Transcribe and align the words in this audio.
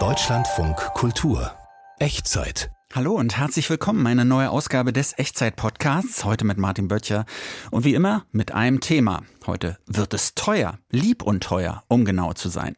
Deutschlandfunk 0.00 0.76
Kultur 0.94 1.52
Echtzeit 2.00 2.72
Hallo 2.92 3.12
und 3.14 3.36
herzlich 3.36 3.70
willkommen. 3.70 4.04
Eine 4.06 4.24
neue 4.24 4.50
Ausgabe 4.50 4.92
des 4.92 5.16
Echtzeit-Podcasts. 5.16 6.24
Heute 6.24 6.44
mit 6.44 6.58
Martin 6.58 6.88
Böttcher. 6.88 7.24
Und 7.70 7.84
wie 7.84 7.94
immer 7.94 8.24
mit 8.32 8.52
einem 8.52 8.80
Thema. 8.80 9.22
Heute 9.46 9.78
wird 9.86 10.12
es 10.12 10.34
teuer. 10.34 10.78
Lieb 10.90 11.22
und 11.22 11.42
teuer, 11.42 11.84
um 11.86 12.04
genau 12.04 12.32
zu 12.32 12.48
sein. 12.48 12.74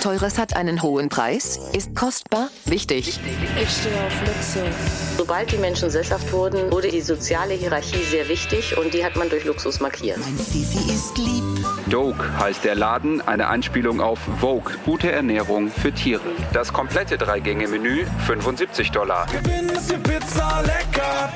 Teures 0.00 0.38
hat 0.38 0.56
einen 0.56 0.82
hohen 0.82 1.10
Preis, 1.10 1.60
ist 1.74 1.94
kostbar, 1.94 2.48
wichtig. 2.64 3.20
Ich 3.60 3.70
stehe 3.70 3.94
auf 4.06 4.20
Luxus. 4.20 4.74
Sobald 5.18 5.52
die 5.52 5.58
Menschen 5.58 5.90
sesshaft 5.90 6.32
wurden, 6.32 6.72
wurde 6.72 6.88
die 6.88 7.02
soziale 7.02 7.52
Hierarchie 7.52 8.02
sehr 8.04 8.26
wichtig 8.28 8.78
und 8.78 8.94
die 8.94 9.04
hat 9.04 9.16
man 9.16 9.28
durch 9.28 9.44
Luxus 9.44 9.78
markiert. 9.80 10.16
Mein 10.18 10.38
Fifi 10.38 10.90
ist 10.90 11.18
lieb. 11.18 11.59
Doke 11.90 12.24
heißt 12.38 12.64
der 12.64 12.76
Laden, 12.76 13.20
eine 13.20 13.48
Anspielung 13.48 14.00
auf 14.00 14.20
Vogue, 14.38 14.74
gute 14.84 15.10
Ernährung 15.10 15.70
für 15.70 15.90
Tiere. 15.90 16.22
Das 16.52 16.72
komplette 16.72 17.18
Drei-Gänge-Menü 17.18 18.06
75 18.26 18.92
Dollar. 18.92 19.26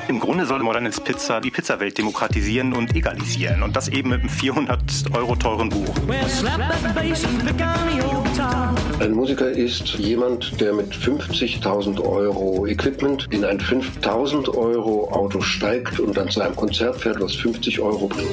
Im 0.07 0.19
Grunde 0.21 0.45
soll 0.45 0.63
Modernes 0.63 1.01
Pizza 1.01 1.41
die 1.41 1.51
Pizzawelt 1.51 1.97
demokratisieren 1.97 2.71
und 2.71 2.95
egalisieren. 2.95 3.63
Und 3.63 3.75
das 3.75 3.89
eben 3.89 4.11
mit 4.11 4.21
einem 4.21 4.29
400 4.29 4.79
Euro 5.13 5.35
teuren 5.35 5.67
Buch. 5.67 5.93
Ein 9.01 9.11
Musiker 9.11 9.49
ist 9.49 9.87
jemand, 9.95 10.61
der 10.61 10.71
mit 10.71 10.93
50.000 10.93 11.99
Euro 11.99 12.65
Equipment 12.65 13.27
in 13.29 13.43
ein 13.43 13.59
5.000 13.59 14.55
Euro 14.55 15.11
Auto 15.11 15.41
steigt 15.41 15.99
und 15.99 16.15
dann 16.15 16.29
zu 16.29 16.39
einem 16.39 16.55
Konzert 16.55 16.95
fährt, 16.95 17.19
was 17.19 17.35
50 17.35 17.81
Euro 17.81 18.07
bringt. 18.07 18.29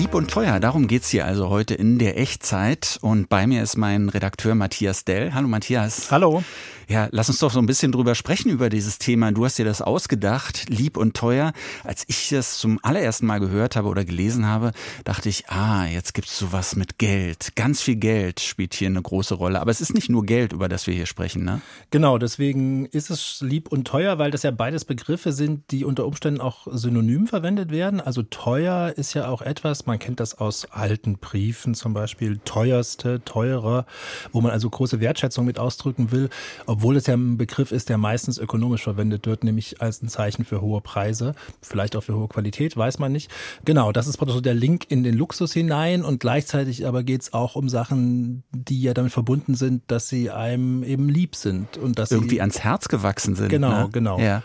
Lieb 0.00 0.14
und 0.14 0.30
teuer, 0.30 0.60
darum 0.60 0.86
geht's 0.86 1.10
hier 1.10 1.26
also 1.26 1.50
heute 1.50 1.74
in 1.74 1.98
der 1.98 2.18
Echtzeit. 2.18 2.98
Und 3.02 3.28
bei 3.28 3.46
mir 3.46 3.62
ist 3.62 3.76
mein 3.76 4.08
Redakteur 4.08 4.54
Matthias 4.54 5.04
Dell. 5.04 5.34
Hallo 5.34 5.46
Matthias. 5.46 6.10
Hallo. 6.10 6.42
Ja, 6.90 7.08
lass 7.12 7.28
uns 7.28 7.38
doch 7.38 7.52
so 7.52 7.60
ein 7.60 7.66
bisschen 7.66 7.92
drüber 7.92 8.16
sprechen 8.16 8.50
über 8.50 8.68
dieses 8.68 8.98
Thema. 8.98 9.30
Du 9.30 9.44
hast 9.44 9.56
dir 9.58 9.64
das 9.64 9.80
ausgedacht, 9.80 10.68
lieb 10.68 10.96
und 10.96 11.16
teuer. 11.16 11.52
Als 11.84 12.02
ich 12.08 12.30
das 12.30 12.58
zum 12.58 12.80
allerersten 12.82 13.26
Mal 13.26 13.38
gehört 13.38 13.76
habe 13.76 13.86
oder 13.86 14.04
gelesen 14.04 14.46
habe, 14.46 14.72
dachte 15.04 15.28
ich, 15.28 15.48
ah, 15.50 15.86
jetzt 15.86 16.14
gibt's 16.14 16.36
sowas 16.36 16.74
mit 16.74 16.98
Geld. 16.98 17.54
Ganz 17.54 17.80
viel 17.80 17.94
Geld 17.94 18.40
spielt 18.40 18.74
hier 18.74 18.88
eine 18.88 19.00
große 19.00 19.34
Rolle. 19.34 19.60
Aber 19.60 19.70
es 19.70 19.80
ist 19.80 19.94
nicht 19.94 20.08
nur 20.08 20.26
Geld, 20.26 20.52
über 20.52 20.68
das 20.68 20.88
wir 20.88 20.94
hier 20.94 21.06
sprechen, 21.06 21.44
ne? 21.44 21.60
Genau, 21.92 22.18
deswegen 22.18 22.86
ist 22.86 23.08
es 23.08 23.40
lieb 23.40 23.68
und 23.68 23.84
teuer, 23.84 24.18
weil 24.18 24.32
das 24.32 24.42
ja 24.42 24.50
beides 24.50 24.84
Begriffe 24.84 25.30
sind, 25.30 25.70
die 25.70 25.84
unter 25.84 26.04
Umständen 26.04 26.40
auch 26.40 26.66
synonym 26.72 27.28
verwendet 27.28 27.70
werden. 27.70 28.00
Also 28.00 28.24
teuer 28.24 28.94
ist 28.96 29.14
ja 29.14 29.28
auch 29.28 29.42
etwas, 29.42 29.86
man 29.86 30.00
kennt 30.00 30.18
das 30.18 30.36
aus 30.38 30.64
alten 30.72 31.18
Briefen 31.18 31.76
zum 31.76 31.94
Beispiel, 31.94 32.40
teuerste, 32.44 33.24
teurer, 33.24 33.86
wo 34.32 34.40
man 34.40 34.50
also 34.50 34.68
große 34.68 34.98
Wertschätzung 34.98 35.46
mit 35.46 35.60
ausdrücken 35.60 36.10
will, 36.10 36.30
obwohl 36.66 36.79
es 36.96 37.06
ja 37.06 37.14
ein 37.14 37.36
Begriff 37.36 37.72
ist, 37.72 37.88
der 37.88 37.98
meistens 37.98 38.38
ökonomisch 38.38 38.82
verwendet 38.82 39.26
wird, 39.26 39.44
nämlich 39.44 39.80
als 39.80 40.02
ein 40.02 40.08
Zeichen 40.08 40.44
für 40.44 40.60
hohe 40.60 40.80
Preise, 40.80 41.34
vielleicht 41.62 41.96
auch 41.96 42.02
für 42.02 42.14
hohe 42.14 42.28
Qualität, 42.28 42.76
weiß 42.76 42.98
man 42.98 43.12
nicht. 43.12 43.30
Genau, 43.64 43.92
das 43.92 44.06
ist 44.06 44.16
praktisch 44.16 44.34
so 44.34 44.40
der 44.40 44.54
Link 44.54 44.86
in 44.88 45.02
den 45.02 45.16
Luxus 45.16 45.52
hinein 45.52 46.04
und 46.04 46.20
gleichzeitig 46.20 46.86
aber 46.86 47.02
geht 47.02 47.22
es 47.22 47.32
auch 47.32 47.56
um 47.56 47.68
Sachen, 47.68 48.42
die 48.52 48.82
ja 48.82 48.94
damit 48.94 49.12
verbunden 49.12 49.54
sind, 49.54 49.82
dass 49.88 50.08
sie 50.08 50.30
einem 50.30 50.82
eben 50.82 51.08
lieb 51.08 51.36
sind 51.36 51.76
und 51.76 51.98
dass 51.98 52.10
irgendwie 52.10 52.36
sie 52.36 52.40
ans 52.40 52.60
Herz 52.60 52.88
gewachsen 52.88 53.34
sind. 53.34 53.48
Genau, 53.48 53.84
ne? 53.84 53.88
genau. 53.92 54.18
Ja, 54.18 54.42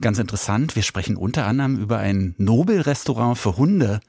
ganz 0.00 0.18
interessant. 0.18 0.76
Wir 0.76 0.82
sprechen 0.82 1.16
unter 1.16 1.46
anderem 1.46 1.78
über 1.78 1.98
ein 1.98 2.34
Nobelrestaurant 2.38 3.38
für 3.38 3.56
Hunde. 3.56 4.00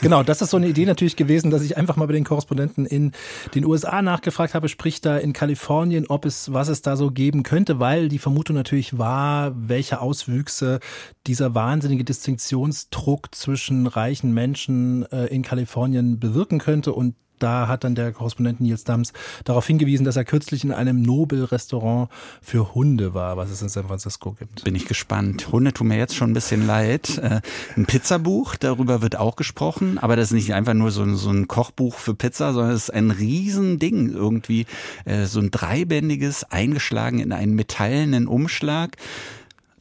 Genau, 0.00 0.22
das 0.22 0.42
ist 0.42 0.50
so 0.50 0.56
eine 0.56 0.68
Idee 0.68 0.86
natürlich 0.86 1.16
gewesen, 1.16 1.50
dass 1.50 1.62
ich 1.62 1.76
einfach 1.76 1.96
mal 1.96 2.06
bei 2.06 2.12
den 2.12 2.24
Korrespondenten 2.24 2.86
in 2.86 3.12
den 3.54 3.64
USA 3.64 4.02
nachgefragt 4.02 4.54
habe, 4.54 4.68
sprich 4.68 5.00
da 5.00 5.18
in 5.18 5.32
Kalifornien, 5.32 6.06
ob 6.08 6.24
es, 6.24 6.52
was 6.52 6.68
es 6.68 6.82
da 6.82 6.96
so 6.96 7.10
geben 7.10 7.42
könnte, 7.42 7.80
weil 7.80 8.08
die 8.08 8.18
Vermutung 8.18 8.56
natürlich 8.56 8.98
war, 8.98 9.52
welche 9.56 10.00
Auswüchse 10.00 10.80
dieser 11.26 11.54
wahnsinnige 11.54 12.04
Distinktionsdruck 12.04 13.34
zwischen 13.34 13.86
reichen 13.86 14.32
Menschen 14.32 15.10
äh, 15.12 15.26
in 15.26 15.42
Kalifornien 15.42 16.18
bewirken 16.18 16.58
könnte. 16.58 16.92
Und 16.92 17.14
da 17.42 17.68
hat 17.68 17.84
dann 17.84 17.94
der 17.94 18.12
Korrespondent 18.12 18.60
Nils 18.60 18.84
Dams 18.84 19.12
darauf 19.44 19.66
hingewiesen, 19.66 20.04
dass 20.04 20.16
er 20.16 20.24
kürzlich 20.24 20.64
in 20.64 20.72
einem 20.72 21.02
Nobel-Restaurant 21.02 22.10
für 22.42 22.74
Hunde 22.74 23.14
war, 23.14 23.36
was 23.36 23.50
es 23.50 23.62
in 23.62 23.68
San 23.68 23.86
Francisco 23.86 24.32
gibt. 24.32 24.64
Bin 24.64 24.74
ich 24.74 24.86
gespannt. 24.86 25.50
Hunde 25.52 25.72
tun 25.72 25.88
mir 25.88 25.98
jetzt 25.98 26.14
schon 26.14 26.30
ein 26.30 26.34
bisschen 26.34 26.66
leid. 26.66 27.18
Äh, 27.18 27.40
ein 27.76 27.86
Pizzabuch, 27.86 28.56
darüber 28.56 29.02
wird 29.02 29.16
auch 29.16 29.36
gesprochen, 29.36 29.98
aber 29.98 30.16
das 30.16 30.28
ist 30.28 30.34
nicht 30.34 30.54
einfach 30.54 30.74
nur 30.74 30.90
so 30.90 31.02
ein, 31.02 31.48
Kochbuch 31.48 31.96
für 31.96 32.14
Pizza, 32.14 32.52
sondern 32.52 32.74
es 32.74 32.84
ist 32.84 32.94
ein 32.94 33.10
Riesending 33.10 34.10
irgendwie. 34.10 34.66
Äh, 35.04 35.26
so 35.26 35.40
ein 35.40 35.50
dreibändiges, 35.50 36.44
eingeschlagen 36.44 37.18
in 37.18 37.32
einen 37.32 37.54
metallenen 37.54 38.26
Umschlag. 38.26 38.96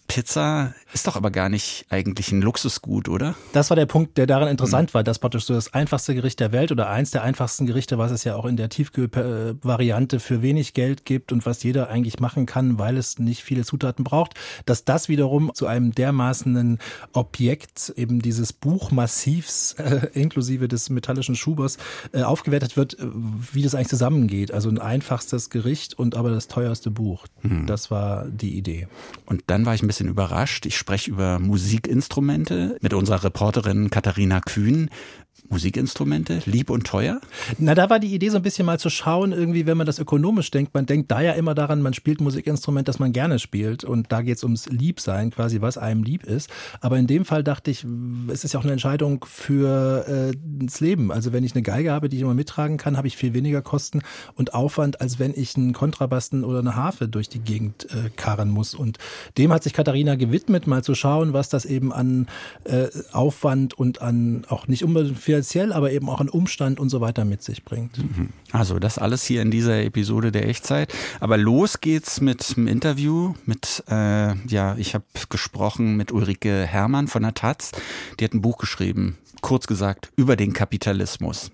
Pizza 0.10 0.74
ist 0.92 1.06
doch 1.06 1.16
aber 1.16 1.30
gar 1.30 1.50
nicht 1.50 1.86
eigentlich 1.90 2.32
ein 2.32 2.42
Luxusgut, 2.42 3.08
oder? 3.10 3.36
Das 3.54 3.70
war 3.70 3.76
der 3.76 3.86
Punkt, 3.86 4.18
der 4.18 4.26
daran 4.26 4.48
interessant 4.48 4.90
mhm. 4.90 4.94
war, 4.96 5.04
dass 5.04 5.20
praktisch 5.20 5.46
so 5.46 5.54
das 5.54 5.72
einfachste 5.72 6.16
Gericht 6.16 6.40
der 6.40 6.52
Welt 6.52 6.72
oder 6.72 6.90
eins 6.90 7.12
der 7.12 7.22
einfachsten 7.22 7.68
Gerichte, 7.68 8.00
was 8.00 8.12
es 8.12 8.24
ja 8.24 8.36
auch 8.36 8.46
in 8.46 8.58
der 8.58 8.70
Tiefkühlvariante 8.70 10.20
für 10.20 10.42
wenig 10.42 10.74
Geld 10.74 11.06
gibt 11.06 11.32
und 11.32 11.46
was 11.46 11.62
jeder 11.62 11.90
eigentlich 11.90 12.20
machen 12.20 12.48
kann, 12.48 12.80
weil 12.80 12.98
es 12.98 13.20
nicht 13.20 13.44
viele 13.44 13.64
Zutaten 13.64 14.04
braucht, 14.04 14.34
dass 14.66 14.84
das 14.84 15.10
wiederum 15.10 15.52
zu 15.54 15.68
einem 15.68 15.94
dermaßenen 15.94 16.80
Objekt 17.14 17.94
eben 17.96 18.20
dieses 18.20 18.52
Buchmassivs 18.52 19.74
äh, 19.78 20.08
inklusive 20.14 20.68
des 20.68 20.90
metallischen 20.90 21.36
Schubers 21.36 21.78
äh, 22.14 22.24
aufgewertet 22.24 22.78
wird, 22.78 22.98
äh, 22.98 23.06
wie 23.54 23.62
das 23.62 23.76
eigentlich 23.76 23.90
zusammengeht. 23.90 24.52
Also 24.52 24.70
ein 24.70 24.80
einfachstes 24.80 25.52
Gericht 25.52 25.94
und 26.00 26.16
aber 26.16 26.32
das 26.32 26.48
teuerste 26.48 26.90
Buch. 26.90 27.28
Mhm. 27.44 27.68
Das 27.68 27.92
war 27.92 28.26
die 28.26 28.58
Idee. 28.58 28.88
Und 29.28 29.44
dann 29.46 29.68
war 29.68 29.76
ich 29.76 29.84
ein 29.84 29.88
bisschen 29.88 29.99
überrascht. 30.08 30.66
Ich 30.66 30.78
spreche 30.78 31.12
über 31.12 31.40
Musikinstrumente 31.40 32.78
mit 32.82 32.94
unserer 32.94 33.24
Reporterin 33.24 33.90
Katharina 33.90 34.42
Kühn. 34.42 34.90
Musikinstrumente, 35.50 36.42
lieb 36.46 36.70
und 36.70 36.86
teuer? 36.86 37.22
Na, 37.58 37.76
da 37.76 37.90
war 37.90 38.00
die 38.00 38.14
Idee 38.14 38.30
so 38.30 38.38
ein 38.38 38.44
bisschen 38.44 38.66
mal 38.66 38.80
zu 38.80 38.90
schauen, 38.90 39.32
irgendwie, 39.32 39.66
wenn 39.66 39.78
man 39.78 39.86
das 39.86 40.00
ökonomisch 40.00 40.52
denkt. 40.52 40.74
Man 40.74 40.86
denkt 40.86 41.12
da 41.12 41.22
ja 41.22 41.34
immer 41.34 41.56
daran, 41.56 41.82
man 41.82 41.94
spielt 41.94 42.22
Musikinstrument, 42.22 42.88
das 42.88 43.00
man 43.00 43.14
gerne 43.14 43.40
spielt. 43.40 43.84
Und 43.84 44.12
da 44.12 44.22
geht 44.22 44.38
es 44.38 44.44
ums 44.44 44.68
Liebsein, 44.68 45.32
quasi, 45.32 45.62
was 45.62 45.78
einem 45.78 46.04
lieb 46.04 46.24
ist. 46.24 46.50
Aber 46.82 46.98
in 46.98 47.08
dem 47.08 47.26
Fall 47.26 47.44
dachte 47.44 47.72
ich, 47.72 47.86
es 48.28 48.44
ist 48.44 48.54
ja 48.54 48.60
auch 48.60 48.64
eine 48.64 48.74
Entscheidung 48.74 49.26
für 49.28 50.06
äh, 50.08 50.38
das 50.66 50.80
Leben. 50.80 51.12
Also 51.12 51.34
wenn 51.34 51.44
ich 51.44 51.54
eine 51.54 51.62
Geige 51.62 51.92
habe, 51.92 52.10
die 52.10 52.18
ich 52.18 52.24
immer 52.24 52.34
mittragen 52.34 52.78
kann, 52.78 52.98
habe 52.98 53.08
ich 53.08 53.18
viel 53.18 53.34
weniger 53.34 53.62
Kosten 53.62 54.02
und 54.36 54.54
Aufwand, 54.54 55.02
als 55.02 55.20
wenn 55.20 55.34
ich 55.36 55.56
einen 55.56 55.74
Kontrabasten 55.74 56.44
oder 56.44 56.60
eine 56.60 56.76
Harfe 56.76 57.08
durch 57.08 57.30
die 57.30 57.40
Gegend 57.40 57.88
äh, 57.92 58.10
karren 58.16 58.50
muss. 58.50 58.74
Und 58.74 58.98
dem 59.38 59.52
hat 59.52 59.64
sich 59.64 59.74
Katharina 59.74 60.16
gewidmet, 60.16 60.68
mal 60.68 60.84
zu 60.84 60.96
schauen, 60.96 61.34
was 61.34 61.50
das 61.50 61.66
eben 61.66 61.94
an 61.94 62.28
äh, 62.66 62.88
Aufwand 63.12 63.74
und 63.74 64.02
an 64.02 64.46
auch 64.48 64.68
nicht 64.68 64.84
unbedingt 64.84 65.18
finanziell, 65.30 65.74
aber 65.74 65.92
eben 65.92 66.10
auch 66.10 66.20
an 66.20 66.30
Umstand 66.30 66.80
und 66.80 66.90
so 66.90 67.02
weiter 67.02 67.26
mit 67.26 67.44
sich 67.44 67.64
bringt. 67.64 67.98
Mhm. 67.98 68.30
Also 68.52 68.80
das 68.80 68.98
alles 68.98 69.24
hier 69.24 69.42
in 69.42 69.52
dieser 69.52 69.84
Episode 69.84 70.32
der 70.32 70.48
Echtzeit. 70.48 70.94
Aber 71.20 71.38
los 71.38 71.82
geht's 71.82 72.22
mit 72.22 72.56
dem 72.56 72.68
Interview 72.68 73.34
mit, 73.46 73.84
äh, 73.90 74.36
ja, 74.48 74.76
ich 74.78 74.96
habe 74.96 75.06
gesprochen 75.30 75.96
mit 75.98 76.12
Ulrike 76.12 76.66
Hermann 76.66 77.08
von 77.08 77.24
der 77.24 77.34
Taz. 77.34 77.72
Die 78.20 78.26
hat 78.26 78.34
ein 78.34 78.42
Buch 78.42 78.58
geschrieben, 78.58 79.18
kurz 79.42 79.68
gesagt, 79.68 80.12
über 80.16 80.36
den 80.36 80.54
Kapitalismus. 80.54 81.52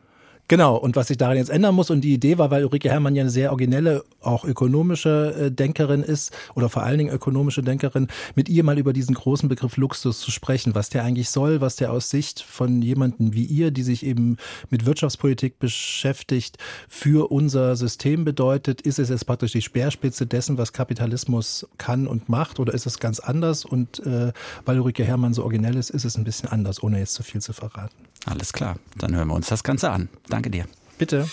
Genau, 0.48 0.78
und 0.78 0.96
was 0.96 1.08
sich 1.08 1.18
daran 1.18 1.38
jetzt 1.38 1.50
ändern 1.50 1.74
muss, 1.74 1.90
und 1.90 2.02
die 2.02 2.14
Idee 2.14 2.38
war, 2.38 2.52
weil 2.52 2.64
Ulrike 2.66 2.92
Herrmann 2.92 3.16
ja 3.16 3.22
eine 3.22 3.32
sehr 3.32 3.50
originelle, 3.50 4.04
auch 4.22 4.46
ökonomische 4.46 5.34
äh, 5.40 5.52
Denkerin 5.52 6.04
ist, 6.04 6.32
oder 6.54 6.70
vor 6.70 6.84
allen 6.84 7.00
Dingen 7.00 7.12
ökonomische 7.12 7.64
Denkerin, 7.64 8.08
mit 8.36 8.48
ihr 8.48 8.64
mal 8.64 8.78
über 8.78 8.94
diesen 8.94 9.16
großen 9.16 9.50
Begriff 9.50 9.78
Luxus 9.78 10.20
zu 10.20 10.30
sprechen, 10.30 10.76
was 10.76 10.90
der 10.90 11.04
eigentlich 11.04 11.32
soll, 11.32 11.62
was 11.62 11.78
der 11.78 11.92
aus 11.92 12.12
Sicht 12.12 12.42
von 12.42 12.84
jemandem 12.84 13.34
wie 13.34 13.44
ihr, 13.44 13.72
die 13.72 13.82
sich 13.82 14.06
eben 14.06 14.38
mit 14.70 14.86
Wirtschaftspolitik 14.86 15.58
beschäftigt, 15.58 16.60
für 16.88 17.32
unser 17.32 17.76
System 17.76 18.24
bedeutet. 18.24 18.82
Ist 18.82 19.00
es 19.00 19.10
jetzt 19.10 19.26
praktisch 19.26 19.54
die 19.54 19.64
Speerspitze 19.64 20.28
dessen, 20.28 20.60
was 20.60 20.74
Kapitalismus 20.74 21.68
kann 21.80 22.06
und 22.06 22.30
macht, 22.30 22.60
oder 22.60 22.76
ist 22.76 22.86
es 22.86 23.00
ganz 23.00 23.20
anders? 23.20 23.66
Und 23.66 24.06
äh, 24.06 24.32
weil 24.64 24.80
Ulrike 24.80 25.04
Herrmann 25.04 25.34
so 25.34 25.42
originell 25.42 25.76
ist, 25.76 25.90
ist 25.90 26.06
es 26.06 26.18
ein 26.18 26.24
bisschen 26.24 26.50
anders, 26.50 26.84
ohne 26.84 27.00
jetzt 27.00 27.16
zu 27.16 27.24
viel 27.24 27.42
zu 27.42 27.52
verraten. 27.52 27.96
Alles 28.26 28.54
klar, 28.54 28.78
dann 28.98 29.16
hören 29.16 29.28
wir 29.28 29.36
uns 29.36 29.48
das 29.48 29.64
Ganze 29.64 29.92
an. 29.92 30.10
Danke 30.28 30.50
dir. 30.50 30.66
Bitte. 30.98 31.28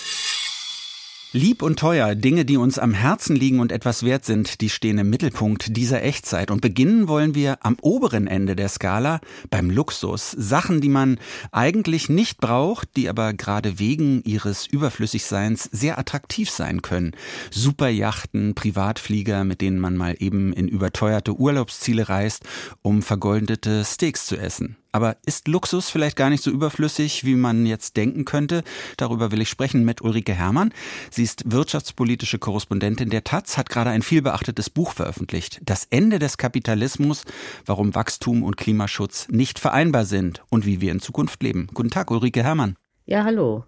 Lieb 1.34 1.62
und 1.62 1.78
teuer, 1.78 2.14
Dinge, 2.14 2.44
die 2.44 2.58
uns 2.58 2.78
am 2.78 2.92
Herzen 2.92 3.34
liegen 3.34 3.60
und 3.60 3.72
etwas 3.72 4.02
wert 4.02 4.26
sind, 4.26 4.60
die 4.60 4.68
stehen 4.68 4.98
im 4.98 5.08
Mittelpunkt 5.08 5.78
dieser 5.78 6.02
Echtzeit. 6.02 6.50
Und 6.50 6.60
beginnen 6.60 7.08
wollen 7.08 7.34
wir 7.34 7.64
am 7.64 7.78
oberen 7.80 8.26
Ende 8.26 8.54
der 8.54 8.68
Skala 8.68 9.18
beim 9.48 9.70
Luxus. 9.70 10.32
Sachen, 10.32 10.82
die 10.82 10.90
man 10.90 11.18
eigentlich 11.50 12.10
nicht 12.10 12.38
braucht, 12.38 12.98
die 12.98 13.08
aber 13.08 13.32
gerade 13.32 13.78
wegen 13.78 14.22
ihres 14.24 14.66
Überflüssigseins 14.66 15.70
sehr 15.72 15.98
attraktiv 15.98 16.50
sein 16.50 16.82
können. 16.82 17.12
Superjachten, 17.50 18.54
Privatflieger, 18.54 19.44
mit 19.44 19.62
denen 19.62 19.78
man 19.78 19.96
mal 19.96 20.16
eben 20.18 20.52
in 20.52 20.68
überteuerte 20.68 21.32
Urlaubsziele 21.32 22.10
reist, 22.10 22.44
um 22.82 23.00
vergoldete 23.00 23.86
Steaks 23.86 24.26
zu 24.26 24.36
essen. 24.36 24.76
Aber 24.92 25.16
ist 25.24 25.48
Luxus 25.48 25.88
vielleicht 25.88 26.16
gar 26.16 26.28
nicht 26.28 26.42
so 26.42 26.50
überflüssig, 26.50 27.24
wie 27.24 27.34
man 27.34 27.64
jetzt 27.64 27.96
denken 27.96 28.26
könnte? 28.26 28.62
Darüber 28.98 29.32
will 29.32 29.40
ich 29.40 29.48
sprechen 29.48 29.84
mit 29.84 30.02
Ulrike 30.02 30.34
Herrmann. 30.34 30.72
Sie 31.10 31.22
ist 31.22 31.50
wirtschaftspolitische 31.50 32.38
Korrespondentin 32.38 33.08
der 33.08 33.24
Taz, 33.24 33.56
hat 33.56 33.70
gerade 33.70 33.90
ein 33.90 34.02
vielbeachtetes 34.02 34.68
Buch 34.68 34.92
veröffentlicht. 34.92 35.60
Das 35.64 35.86
Ende 35.88 36.18
des 36.18 36.36
Kapitalismus, 36.36 37.24
warum 37.64 37.94
Wachstum 37.94 38.42
und 38.42 38.58
Klimaschutz 38.58 39.28
nicht 39.28 39.58
vereinbar 39.58 40.04
sind 40.04 40.42
und 40.50 40.66
wie 40.66 40.82
wir 40.82 40.92
in 40.92 41.00
Zukunft 41.00 41.42
leben. 41.42 41.68
Guten 41.72 41.90
Tag, 41.90 42.10
Ulrike 42.10 42.42
Herrmann. 42.42 42.76
Ja, 43.06 43.24
hallo. 43.24 43.64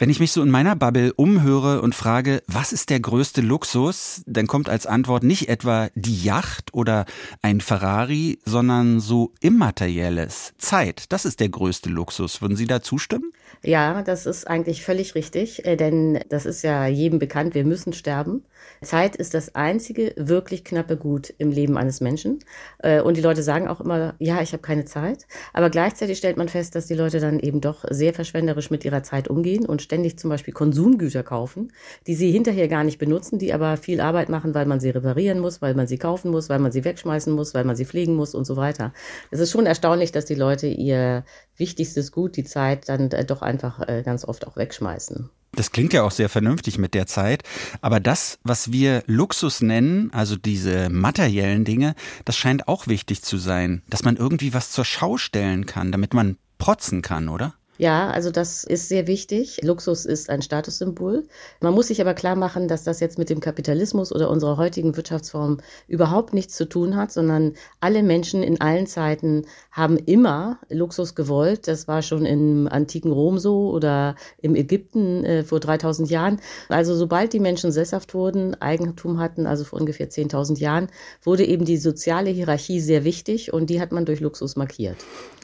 Wenn 0.00 0.10
ich 0.10 0.20
mich 0.20 0.30
so 0.30 0.44
in 0.44 0.50
meiner 0.50 0.76
Bubble 0.76 1.12
umhöre 1.12 1.82
und 1.82 1.92
frage, 1.92 2.44
was 2.46 2.72
ist 2.72 2.88
der 2.90 3.00
größte 3.00 3.40
Luxus, 3.40 4.22
dann 4.26 4.46
kommt 4.46 4.68
als 4.68 4.86
Antwort 4.86 5.24
nicht 5.24 5.48
etwa 5.48 5.88
die 5.96 6.22
Yacht 6.22 6.72
oder 6.72 7.04
ein 7.42 7.60
Ferrari, 7.60 8.38
sondern 8.44 9.00
so 9.00 9.32
immaterielles. 9.40 10.54
Zeit, 10.56 11.06
das 11.08 11.24
ist 11.24 11.40
der 11.40 11.48
größte 11.48 11.88
Luxus. 11.88 12.40
Würden 12.40 12.56
Sie 12.56 12.68
da 12.68 12.80
zustimmen? 12.80 13.32
Ja, 13.64 14.02
das 14.02 14.26
ist 14.26 14.46
eigentlich 14.46 14.84
völlig 14.84 15.16
richtig, 15.16 15.64
äh, 15.64 15.74
denn 15.74 16.20
das 16.28 16.46
ist 16.46 16.62
ja 16.62 16.86
jedem 16.86 17.18
bekannt, 17.18 17.56
wir 17.56 17.64
müssen 17.64 17.92
sterben. 17.92 18.44
Zeit 18.82 19.16
ist 19.16 19.34
das 19.34 19.56
einzige 19.56 20.12
wirklich 20.16 20.64
knappe 20.64 20.96
Gut 20.96 21.34
im 21.38 21.50
Leben 21.50 21.76
eines 21.76 22.00
Menschen. 22.00 22.38
Äh, 22.78 23.00
und 23.00 23.16
die 23.16 23.20
Leute 23.20 23.42
sagen 23.42 23.66
auch 23.66 23.80
immer, 23.80 24.14
ja, 24.18 24.40
ich 24.42 24.52
habe 24.52 24.62
keine 24.62 24.84
Zeit. 24.84 25.26
Aber 25.52 25.70
gleichzeitig 25.70 26.18
stellt 26.18 26.36
man 26.36 26.48
fest, 26.48 26.76
dass 26.76 26.86
die 26.86 26.94
Leute 26.94 27.18
dann 27.18 27.40
eben 27.40 27.60
doch 27.60 27.84
sehr 27.90 28.14
verschwenderisch 28.14 28.70
mit 28.70 28.84
ihrer 28.84 29.02
Zeit 29.02 29.26
umgehen 29.26 29.66
und 29.66 29.82
ständig 29.88 30.18
zum 30.18 30.28
Beispiel 30.28 30.52
Konsumgüter 30.52 31.22
kaufen, 31.22 31.72
die 32.06 32.14
sie 32.14 32.30
hinterher 32.30 32.68
gar 32.68 32.84
nicht 32.84 32.98
benutzen, 32.98 33.38
die 33.38 33.54
aber 33.54 33.78
viel 33.78 34.02
Arbeit 34.02 34.28
machen, 34.28 34.52
weil 34.52 34.66
man 34.66 34.80
sie 34.80 34.90
reparieren 34.90 35.40
muss, 35.40 35.62
weil 35.62 35.74
man 35.74 35.86
sie 35.86 35.96
kaufen 35.96 36.30
muss, 36.30 36.50
weil 36.50 36.58
man 36.58 36.72
sie 36.72 36.84
wegschmeißen 36.84 37.32
muss, 37.32 37.54
weil 37.54 37.64
man 37.64 37.74
sie 37.74 37.86
pflegen 37.86 38.14
muss 38.14 38.34
und 38.34 38.44
so 38.44 38.56
weiter. 38.56 38.92
Es 39.30 39.40
ist 39.40 39.50
schon 39.50 39.64
erstaunlich, 39.64 40.12
dass 40.12 40.26
die 40.26 40.34
Leute 40.34 40.66
ihr 40.66 41.24
wichtigstes 41.56 42.12
Gut, 42.12 42.36
die 42.36 42.44
Zeit, 42.44 42.90
dann 42.90 43.10
äh, 43.10 43.24
doch 43.24 43.40
einfach 43.40 43.88
äh, 43.88 44.02
ganz 44.04 44.26
oft 44.26 44.46
auch 44.46 44.56
wegschmeißen. 44.56 45.30
Das 45.52 45.72
klingt 45.72 45.94
ja 45.94 46.02
auch 46.02 46.10
sehr 46.10 46.28
vernünftig 46.28 46.76
mit 46.76 46.92
der 46.92 47.06
Zeit. 47.06 47.42
Aber 47.80 47.98
das, 47.98 48.38
was 48.42 48.70
wir 48.70 49.02
Luxus 49.06 49.62
nennen, 49.62 50.12
also 50.12 50.36
diese 50.36 50.90
materiellen 50.90 51.64
Dinge, 51.64 51.94
das 52.26 52.36
scheint 52.36 52.68
auch 52.68 52.88
wichtig 52.88 53.22
zu 53.22 53.38
sein, 53.38 53.82
dass 53.88 54.04
man 54.04 54.16
irgendwie 54.16 54.52
was 54.52 54.70
zur 54.70 54.84
Schau 54.84 55.16
stellen 55.16 55.64
kann, 55.64 55.90
damit 55.90 56.12
man 56.12 56.36
protzen 56.58 57.00
kann, 57.00 57.30
oder? 57.30 57.54
Ja, 57.78 58.10
also 58.10 58.32
das 58.32 58.64
ist 58.64 58.88
sehr 58.88 59.06
wichtig. 59.06 59.60
Luxus 59.62 60.04
ist 60.04 60.30
ein 60.30 60.42
Statussymbol. 60.42 61.24
Man 61.60 61.74
muss 61.74 61.86
sich 61.86 62.00
aber 62.00 62.12
klar 62.12 62.34
machen, 62.34 62.66
dass 62.66 62.82
das 62.82 62.98
jetzt 62.98 63.18
mit 63.18 63.30
dem 63.30 63.38
Kapitalismus 63.38 64.12
oder 64.12 64.30
unserer 64.30 64.56
heutigen 64.56 64.96
Wirtschaftsform 64.96 65.58
überhaupt 65.86 66.34
nichts 66.34 66.56
zu 66.56 66.68
tun 66.68 66.96
hat, 66.96 67.12
sondern 67.12 67.54
alle 67.78 68.02
Menschen 68.02 68.42
in 68.42 68.60
allen 68.60 68.88
Zeiten 68.88 69.46
haben 69.70 69.96
immer 69.96 70.58
Luxus 70.68 71.14
gewollt. 71.14 71.68
Das 71.68 71.86
war 71.86 72.02
schon 72.02 72.26
im 72.26 72.66
antiken 72.66 73.12
Rom 73.12 73.38
so 73.38 73.70
oder 73.70 74.16
im 74.42 74.56
Ägypten 74.56 75.24
äh, 75.24 75.44
vor 75.44 75.60
3000 75.60 76.10
Jahren. 76.10 76.40
Also 76.68 76.96
sobald 76.96 77.32
die 77.32 77.40
Menschen 77.40 77.70
sesshaft 77.70 78.12
wurden, 78.12 78.60
Eigentum 78.60 79.20
hatten, 79.20 79.46
also 79.46 79.62
vor 79.62 79.78
ungefähr 79.78 80.10
10.000 80.10 80.58
Jahren, 80.58 80.88
wurde 81.22 81.46
eben 81.46 81.64
die 81.64 81.76
soziale 81.76 82.30
Hierarchie 82.30 82.80
sehr 82.80 83.04
wichtig 83.04 83.52
und 83.52 83.70
die 83.70 83.80
hat 83.80 83.92
man 83.92 84.04
durch 84.04 84.18
Luxus 84.18 84.56
markiert. 84.56 84.96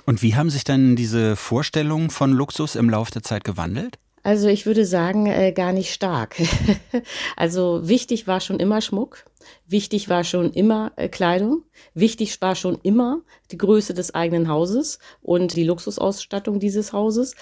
Und 0.06 0.22
wie 0.22 0.34
haben 0.34 0.50
sich 0.50 0.64
dann 0.64 0.96
diese 0.96 1.36
Vorstellungen 1.36 2.10
von 2.10 2.32
Luxus 2.32 2.74
im 2.74 2.90
Laufe 2.90 3.12
der 3.12 3.22
Zeit 3.22 3.44
gewandelt? 3.44 3.98
Also 4.24 4.48
ich 4.48 4.64
würde 4.64 4.86
sagen, 4.86 5.26
äh, 5.26 5.52
gar 5.52 5.72
nicht 5.72 5.92
stark. 5.92 6.36
also 7.36 7.86
wichtig 7.86 8.26
war 8.26 8.40
schon 8.40 8.58
immer 8.58 8.80
Schmuck, 8.80 9.22
wichtig 9.66 10.08
war 10.08 10.24
schon 10.24 10.50
immer 10.52 10.92
äh, 10.96 11.10
Kleidung, 11.10 11.62
wichtig 11.92 12.40
war 12.40 12.54
schon 12.54 12.78
immer 12.82 13.20
die 13.50 13.58
Größe 13.58 13.92
des 13.92 14.14
eigenen 14.14 14.48
Hauses 14.48 14.98
und 15.20 15.54
die 15.56 15.64
Luxusausstattung 15.64 16.58
dieses 16.58 16.94
Hauses. 16.94 17.34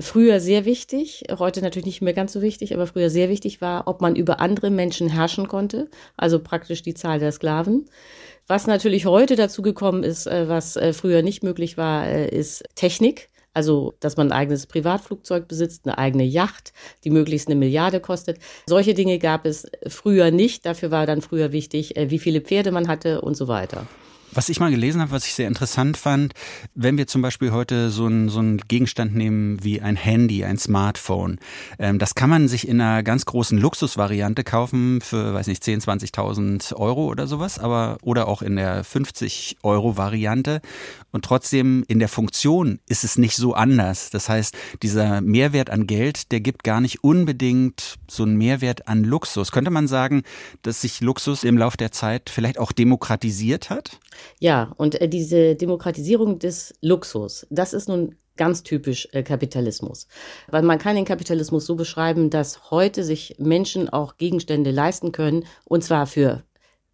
Früher 0.00 0.40
sehr 0.40 0.64
wichtig, 0.64 1.24
heute 1.38 1.60
natürlich 1.60 1.86
nicht 1.86 2.02
mehr 2.02 2.12
ganz 2.12 2.32
so 2.32 2.42
wichtig, 2.42 2.72
aber 2.72 2.86
früher 2.86 3.10
sehr 3.10 3.28
wichtig 3.28 3.60
war, 3.60 3.86
ob 3.86 4.00
man 4.00 4.16
über 4.16 4.40
andere 4.40 4.70
Menschen 4.70 5.08
herrschen 5.08 5.46
konnte, 5.46 5.88
also 6.16 6.38
praktisch 6.38 6.82
die 6.82 6.94
Zahl 6.94 7.18
der 7.18 7.32
Sklaven. 7.32 7.86
Was 8.46 8.66
natürlich 8.66 9.06
heute 9.06 9.36
dazu 9.36 9.62
gekommen 9.62 10.02
ist, 10.02 10.26
äh, 10.26 10.48
was 10.48 10.76
äh, 10.76 10.92
früher 10.92 11.22
nicht 11.22 11.42
möglich 11.42 11.76
war, 11.76 12.06
äh, 12.06 12.28
ist 12.28 12.64
Technik. 12.74 13.28
Also, 13.52 13.94
dass 13.98 14.16
man 14.16 14.28
ein 14.28 14.32
eigenes 14.32 14.66
Privatflugzeug 14.66 15.48
besitzt, 15.48 15.84
eine 15.84 15.98
eigene 15.98 16.22
Yacht, 16.22 16.72
die 17.02 17.10
möglichst 17.10 17.48
eine 17.48 17.56
Milliarde 17.56 17.98
kostet. 17.98 18.38
Solche 18.66 18.94
Dinge 18.94 19.18
gab 19.18 19.44
es 19.44 19.66
früher 19.88 20.30
nicht. 20.30 20.66
Dafür 20.66 20.92
war 20.92 21.04
dann 21.04 21.20
früher 21.20 21.50
wichtig, 21.50 21.94
wie 21.96 22.20
viele 22.20 22.42
Pferde 22.42 22.70
man 22.70 22.86
hatte 22.86 23.20
und 23.22 23.36
so 23.36 23.48
weiter. 23.48 23.88
Was 24.32 24.48
ich 24.48 24.60
mal 24.60 24.70
gelesen 24.70 25.00
habe, 25.00 25.10
was 25.10 25.26
ich 25.26 25.34
sehr 25.34 25.48
interessant 25.48 25.96
fand, 25.96 26.34
wenn 26.74 26.96
wir 26.96 27.08
zum 27.08 27.20
Beispiel 27.20 27.50
heute 27.50 27.90
so 27.90 28.06
einen 28.06 28.28
so 28.28 28.38
einen 28.38 28.58
Gegenstand 28.58 29.14
nehmen 29.14 29.62
wie 29.64 29.80
ein 29.80 29.96
Handy, 29.96 30.44
ein 30.44 30.56
Smartphone, 30.56 31.40
ähm, 31.80 31.98
das 31.98 32.14
kann 32.14 32.30
man 32.30 32.46
sich 32.46 32.68
in 32.68 32.80
einer 32.80 33.02
ganz 33.02 33.24
großen 33.24 33.58
Luxusvariante 33.58 34.44
kaufen 34.44 35.00
für, 35.00 35.34
weiß 35.34 35.48
nicht, 35.48 35.64
10, 35.64 35.80
20.000 35.80 36.76
Euro 36.76 37.06
oder 37.06 37.26
sowas, 37.26 37.58
aber 37.58 37.98
oder 38.02 38.28
auch 38.28 38.42
in 38.42 38.54
der 38.54 38.84
50 38.84 39.56
Euro 39.64 39.96
Variante 39.96 40.60
und 41.10 41.24
trotzdem 41.24 41.84
in 41.88 41.98
der 41.98 42.08
Funktion 42.08 42.78
ist 42.86 43.02
es 43.02 43.18
nicht 43.18 43.36
so 43.36 43.54
anders. 43.54 44.10
Das 44.10 44.28
heißt, 44.28 44.56
dieser 44.82 45.20
Mehrwert 45.20 45.70
an 45.70 45.86
Geld, 45.86 46.30
der 46.30 46.40
gibt 46.40 46.62
gar 46.62 46.80
nicht 46.80 47.02
unbedingt 47.02 47.98
so 48.08 48.22
einen 48.22 48.36
Mehrwert 48.36 48.86
an 48.86 49.02
Luxus. 49.02 49.50
Könnte 49.50 49.70
man 49.70 49.88
sagen, 49.88 50.22
dass 50.62 50.82
sich 50.82 51.00
Luxus 51.00 51.42
im 51.42 51.58
Laufe 51.58 51.76
der 51.76 51.90
Zeit 51.90 52.30
vielleicht 52.30 52.58
auch 52.58 52.70
demokratisiert 52.70 53.70
hat? 53.70 53.98
Ja, 54.38 54.72
und 54.76 55.00
äh, 55.00 55.08
diese 55.08 55.54
Demokratisierung 55.56 56.38
des 56.38 56.74
Luxus, 56.80 57.46
das 57.50 57.72
ist 57.72 57.88
nun 57.88 58.14
ganz 58.36 58.62
typisch 58.62 59.08
äh, 59.12 59.22
Kapitalismus. 59.22 60.08
Weil 60.48 60.62
man 60.62 60.78
kann 60.78 60.96
den 60.96 61.04
Kapitalismus 61.04 61.66
so 61.66 61.76
beschreiben, 61.76 62.30
dass 62.30 62.70
heute 62.70 63.04
sich 63.04 63.36
Menschen 63.38 63.88
auch 63.88 64.16
Gegenstände 64.16 64.70
leisten 64.70 65.12
können, 65.12 65.44
und 65.64 65.84
zwar 65.84 66.06
für 66.06 66.42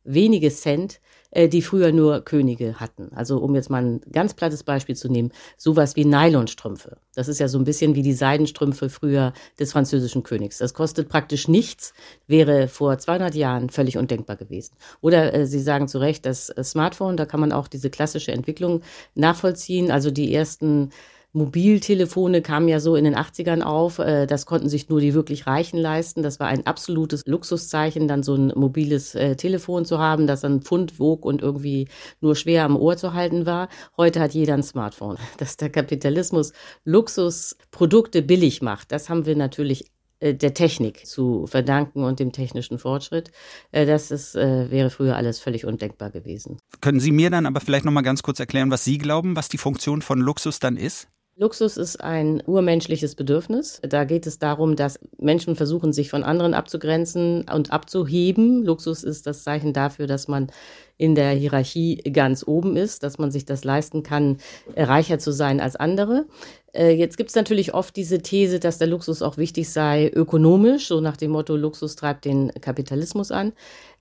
wenige 0.03 0.51
Cent, 0.51 1.01
äh, 1.37 1.49
die 1.49 1.61
früher 1.61 1.93
nur 1.93 2.23
Könige 2.23 2.81
hatten. 2.81 3.11
Also 3.15 3.37
um 3.39 3.55
jetzt 3.55 3.69
mal 3.69 3.85
ein 3.85 4.01
ganz 4.11 4.33
plattes 4.33 4.65
Beispiel 4.65 4.97
zu 4.97 5.11
nehmen, 5.11 5.33
sowas 5.59 5.95
wie 5.95 6.07
Nylonstrümpfe. 6.07 6.97
Das 7.15 7.29
ist 7.29 7.39
ja 7.39 7.49
so 7.49 7.59
ein 7.59 7.65
bisschen 7.65 7.95
wie 7.95 8.01
die 8.01 8.15
Seidenstrümpfe 8.15 8.89
früher 8.89 9.35
des 9.59 9.73
französischen 9.73 10.23
Königs. 10.23 10.59
Das 10.59 10.73
kostet 10.73 11.11
praktisch 11.11 11.47
nichts, 11.47 11.93
wäre 12.27 12.69
vor 12.69 12.97
200 12.97 13.35
Jahren 13.35 13.69
völlig 13.69 13.99
undenkbar 13.99 14.37
gewesen. 14.37 14.77
Oder 15.03 15.35
äh, 15.35 15.47
Sie 15.47 15.61
sagen 15.61 15.89
zu 15.89 15.99
Recht, 15.99 16.25
das 16.25 16.47
Smartphone, 16.63 17.19
da 17.19 17.27
kann 17.27 17.41
man 17.41 17.53
auch 17.53 17.69
diese 17.69 17.91
klassische 17.91 18.33
Entwicklung 18.33 18.81
nachvollziehen. 19.15 19.91
Also 19.91 20.11
die 20.11 20.35
ersten 20.35 20.91
Mobiltelefone 21.37 22.41
kamen 22.41 22.67
ja 22.67 22.81
so 22.81 22.97
in 22.97 23.05
den 23.05 23.15
80ern 23.15 23.61
auf. 23.61 23.99
Äh, 23.99 24.27
das 24.27 24.47
konnten 24.47 24.71
sich 24.71 24.89
nur 24.89 25.01
die 25.01 25.13
wirklich 25.13 25.47
Reichen 25.47 25.79
leisten. 25.79 26.23
Das 26.23 26.41
war 26.41 26.49
ein 26.49 26.67
absolutes 26.67 27.27
Luxuszeichen, 27.27 28.09
dann 28.09 28.23
so 28.23 28.35
ein 28.35 28.53
mobiles 28.57 29.15
äh, 29.15 29.37
Telefon 29.37 29.85
zu 29.85 29.99
haben, 29.99 30.27
das 30.27 30.41
dann 30.41 30.63
Pfund 30.63 30.99
wog 30.99 31.27
und 31.27 31.43
irgendwie 31.43 31.89
nur 32.23 32.37
schwer 32.37 32.65
am 32.65 32.75
Ohr 32.75 32.97
zu 32.97 33.13
halten 33.13 33.45
war. 33.45 33.69
Heute 33.99 34.21
hat 34.21 34.33
jeder 34.33 34.55
ein 34.55 34.63
Smartphone. 34.63 35.19
Dass 35.37 35.59
der 35.59 35.69
Kapitalismus 35.69 36.55
Luxusprodukte 36.85 38.23
billig 38.23 38.63
macht, 38.63 38.91
das 38.91 39.11
haben 39.11 39.27
wir 39.27 39.37
natürlich 39.37 39.91
äh, 40.21 40.33
der 40.33 40.55
Technik 40.55 41.07
zu 41.07 41.47
verdanken 41.47 42.03
und 42.03 42.19
dem 42.19 42.33
technischen 42.33 42.79
Fortschritt. 42.79 43.31
Das 43.73 44.11
ist, 44.11 44.35
wäre 44.35 44.89
früher 44.89 45.17
alles 45.17 45.39
völlig 45.39 45.67
undenkbar 45.67 46.11
gewesen. 46.11 46.57
Können 46.81 47.01
Sie 47.01 47.13
mir 47.13 47.29
dann 47.29 47.45
aber 47.45 47.61
vielleicht 47.61 47.85
noch 47.85 47.93
mal 47.93 48.01
ganz 48.01 48.23
kurz 48.23 48.41
erklären, 48.41 48.71
was 48.71 48.85
Sie 48.85 48.97
glauben, 48.97 49.37
was 49.37 49.51
die 49.51 49.59
Funktion 49.59 50.01
von 50.01 50.19
Luxus 50.19 50.61
dann 50.61 50.79
ist? 50.79 51.09
Luxus 51.39 51.77
ist 51.77 52.03
ein 52.03 52.43
urmenschliches 52.47 53.15
Bedürfnis. 53.15 53.79
Da 53.87 54.05
geht 54.05 54.27
es 54.27 54.39
darum, 54.39 54.75
dass 54.75 54.99
Menschen 55.19 55.55
versuchen, 55.55 55.93
sich 55.93 56.09
von 56.09 56.25
anderen 56.25 56.55
abzugrenzen 56.55 57.45
und 57.53 57.73
abzuheben. 57.73 58.65
Luxus 58.65 59.05
ist 59.05 59.27
das 59.27 59.45
Zeichen 59.45 59.75
dafür, 59.75 60.07
dass 60.07 60.29
man 60.29 60.51
in 60.97 61.15
der 61.15 61.33
Hierarchie 61.33 61.97
ganz 62.11 62.43
oben 62.47 62.79
ist, 62.79 63.03
dass 63.03 63.19
man 63.19 63.31
sich 63.31 63.45
das 63.45 63.65
leisten 63.65 64.03
kann, 64.03 64.39
reicher 64.75 65.19
zu 65.19 65.31
sein 65.31 65.61
als 65.61 65.77
andere. 65.77 66.25
Äh, 66.73 66.93
jetzt 66.93 67.19
gibt 67.19 67.29
es 67.29 67.37
natürlich 67.37 67.75
oft 67.75 67.95
diese 67.97 68.23
These, 68.23 68.59
dass 68.59 68.79
der 68.79 68.87
Luxus 68.87 69.21
auch 69.21 69.37
wichtig 69.37 69.69
sei 69.69 70.11
ökonomisch, 70.11 70.89
so 70.89 71.03
nach 71.03 71.19
dem 71.19 71.33
Motto, 71.33 71.55
Luxus 71.55 71.97
treibt 71.97 72.25
den 72.25 72.51
Kapitalismus 72.63 73.31
an. 73.31 73.53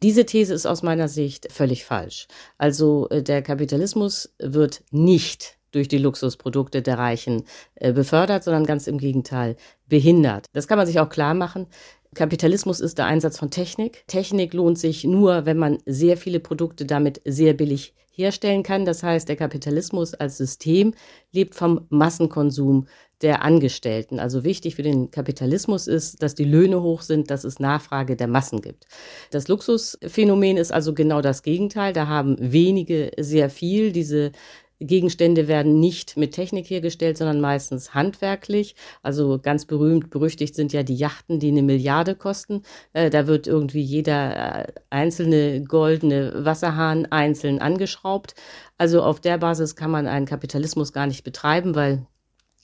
Diese 0.01 0.25
These 0.25 0.54
ist 0.54 0.65
aus 0.65 0.84
meiner 0.84 1.10
Sicht 1.10 1.51
völlig 1.51 1.84
falsch. 1.84 2.30
Also 2.58 3.10
äh, 3.10 3.22
der 3.22 3.42
Kapitalismus 3.42 4.34
wird 4.39 4.84
nicht 4.92 5.55
durch 5.75 5.88
die 5.88 5.98
Luxusprodukte 5.98 6.82
der 6.82 6.98
Reichen 6.98 7.44
äh, 7.75 7.94
befördert, 7.94 8.44
sondern 8.44 8.65
ganz 8.65 8.88
im 8.88 8.98
Gegenteil 8.98 9.55
behindert. 9.88 10.48
Das 10.53 10.67
kann 10.67 10.77
man 10.77 10.88
sich 10.88 11.00
auch 11.00 11.10
klar 11.10 11.34
machen, 11.34 11.67
Kapitalismus 12.15 12.79
ist 12.79 12.98
der 12.98 13.08
Einsatz 13.08 13.38
von 13.38 13.51
Technik. 13.51 14.08
Technik 14.08 14.53
lohnt 14.53 14.79
sich 14.79 15.03
nur, 15.03 15.46
wenn 15.46 15.58
man 15.58 15.79
sehr 15.86 16.15
viele 16.15 16.39
Produkte 16.39 16.86
damit 16.86 17.22
sehr 17.25 17.53
billig 17.53 17.94
herstellen 18.10 18.63
kann. 18.63 18.86
Das 18.86 19.03
heißt, 19.03 19.27
der 19.27 19.36
Kapitalismus 19.36 20.13
als 20.13 20.38
System 20.38 20.94
lebt 21.34 21.55
vom 21.55 21.86
Massenkonsum 21.89 22.88
der 23.22 23.44
Angestellten. 23.44 24.20
Also 24.20 24.44
wichtig 24.44 24.75
für 24.75 24.84
den 24.84 25.12
Kapitalismus 25.12 25.88
ist, 25.88 26.24
dass 26.24 26.36
die 26.36 26.46
Löhne 26.46 26.82
hoch 26.82 27.01
sind, 27.01 27.32
dass 27.32 27.44
es 27.44 27.60
Nachfrage 27.60 28.15
der 28.15 28.27
Massen 28.27 28.62
gibt. 28.62 28.86
Das 29.32 29.50
Luxusphänomen 29.50 30.58
ist 30.58 30.72
also 30.72 30.94
genau 30.94 31.22
das 31.22 31.44
Gegenteil. 31.44 31.91
Da 31.91 32.08
haben 32.08 32.38
wenige 32.39 33.12
sehr 33.17 33.50
viel. 33.50 33.91
Diese 33.91 34.32
Gegenstände 34.79 35.48
werden 35.48 35.79
nicht 35.79 36.17
mit 36.17 36.34
Technik 36.34 36.70
hergestellt, 36.70 37.17
sondern 37.17 37.41
meistens 37.41 37.94
handwerklich. 37.94 38.75
Also 39.01 39.39
ganz 39.39 39.65
berühmt, 39.65 40.10
berüchtigt 40.10 40.55
sind 40.55 40.74
ja 40.74 40.84
die 40.84 40.96
Yachten, 40.96 41.39
die 41.39 41.50
eine 41.50 41.63
Milliarde 41.63 42.15
kosten. 42.15 42.63
Äh, 42.94 43.10
da 43.10 43.27
wird 43.27 43.48
irgendwie 43.48 43.82
jeder 43.82 44.65
äh, 44.65 44.74
einzelne 44.89 45.63
goldene 45.63 46.46
Wasserhahn 46.46 47.05
einzeln 47.08 47.60
angeschraubt. 47.60 48.36
Also 48.77 49.01
auf 49.03 49.20
der 49.22 49.38
Basis 49.38 49.75
kann 49.75 49.91
man 49.91 50.08
einen 50.08 50.25
Kapitalismus 50.25 50.94
gar 50.94 51.08
nicht 51.08 51.24
betreiben, 51.24 51.75
weil 51.75 52.05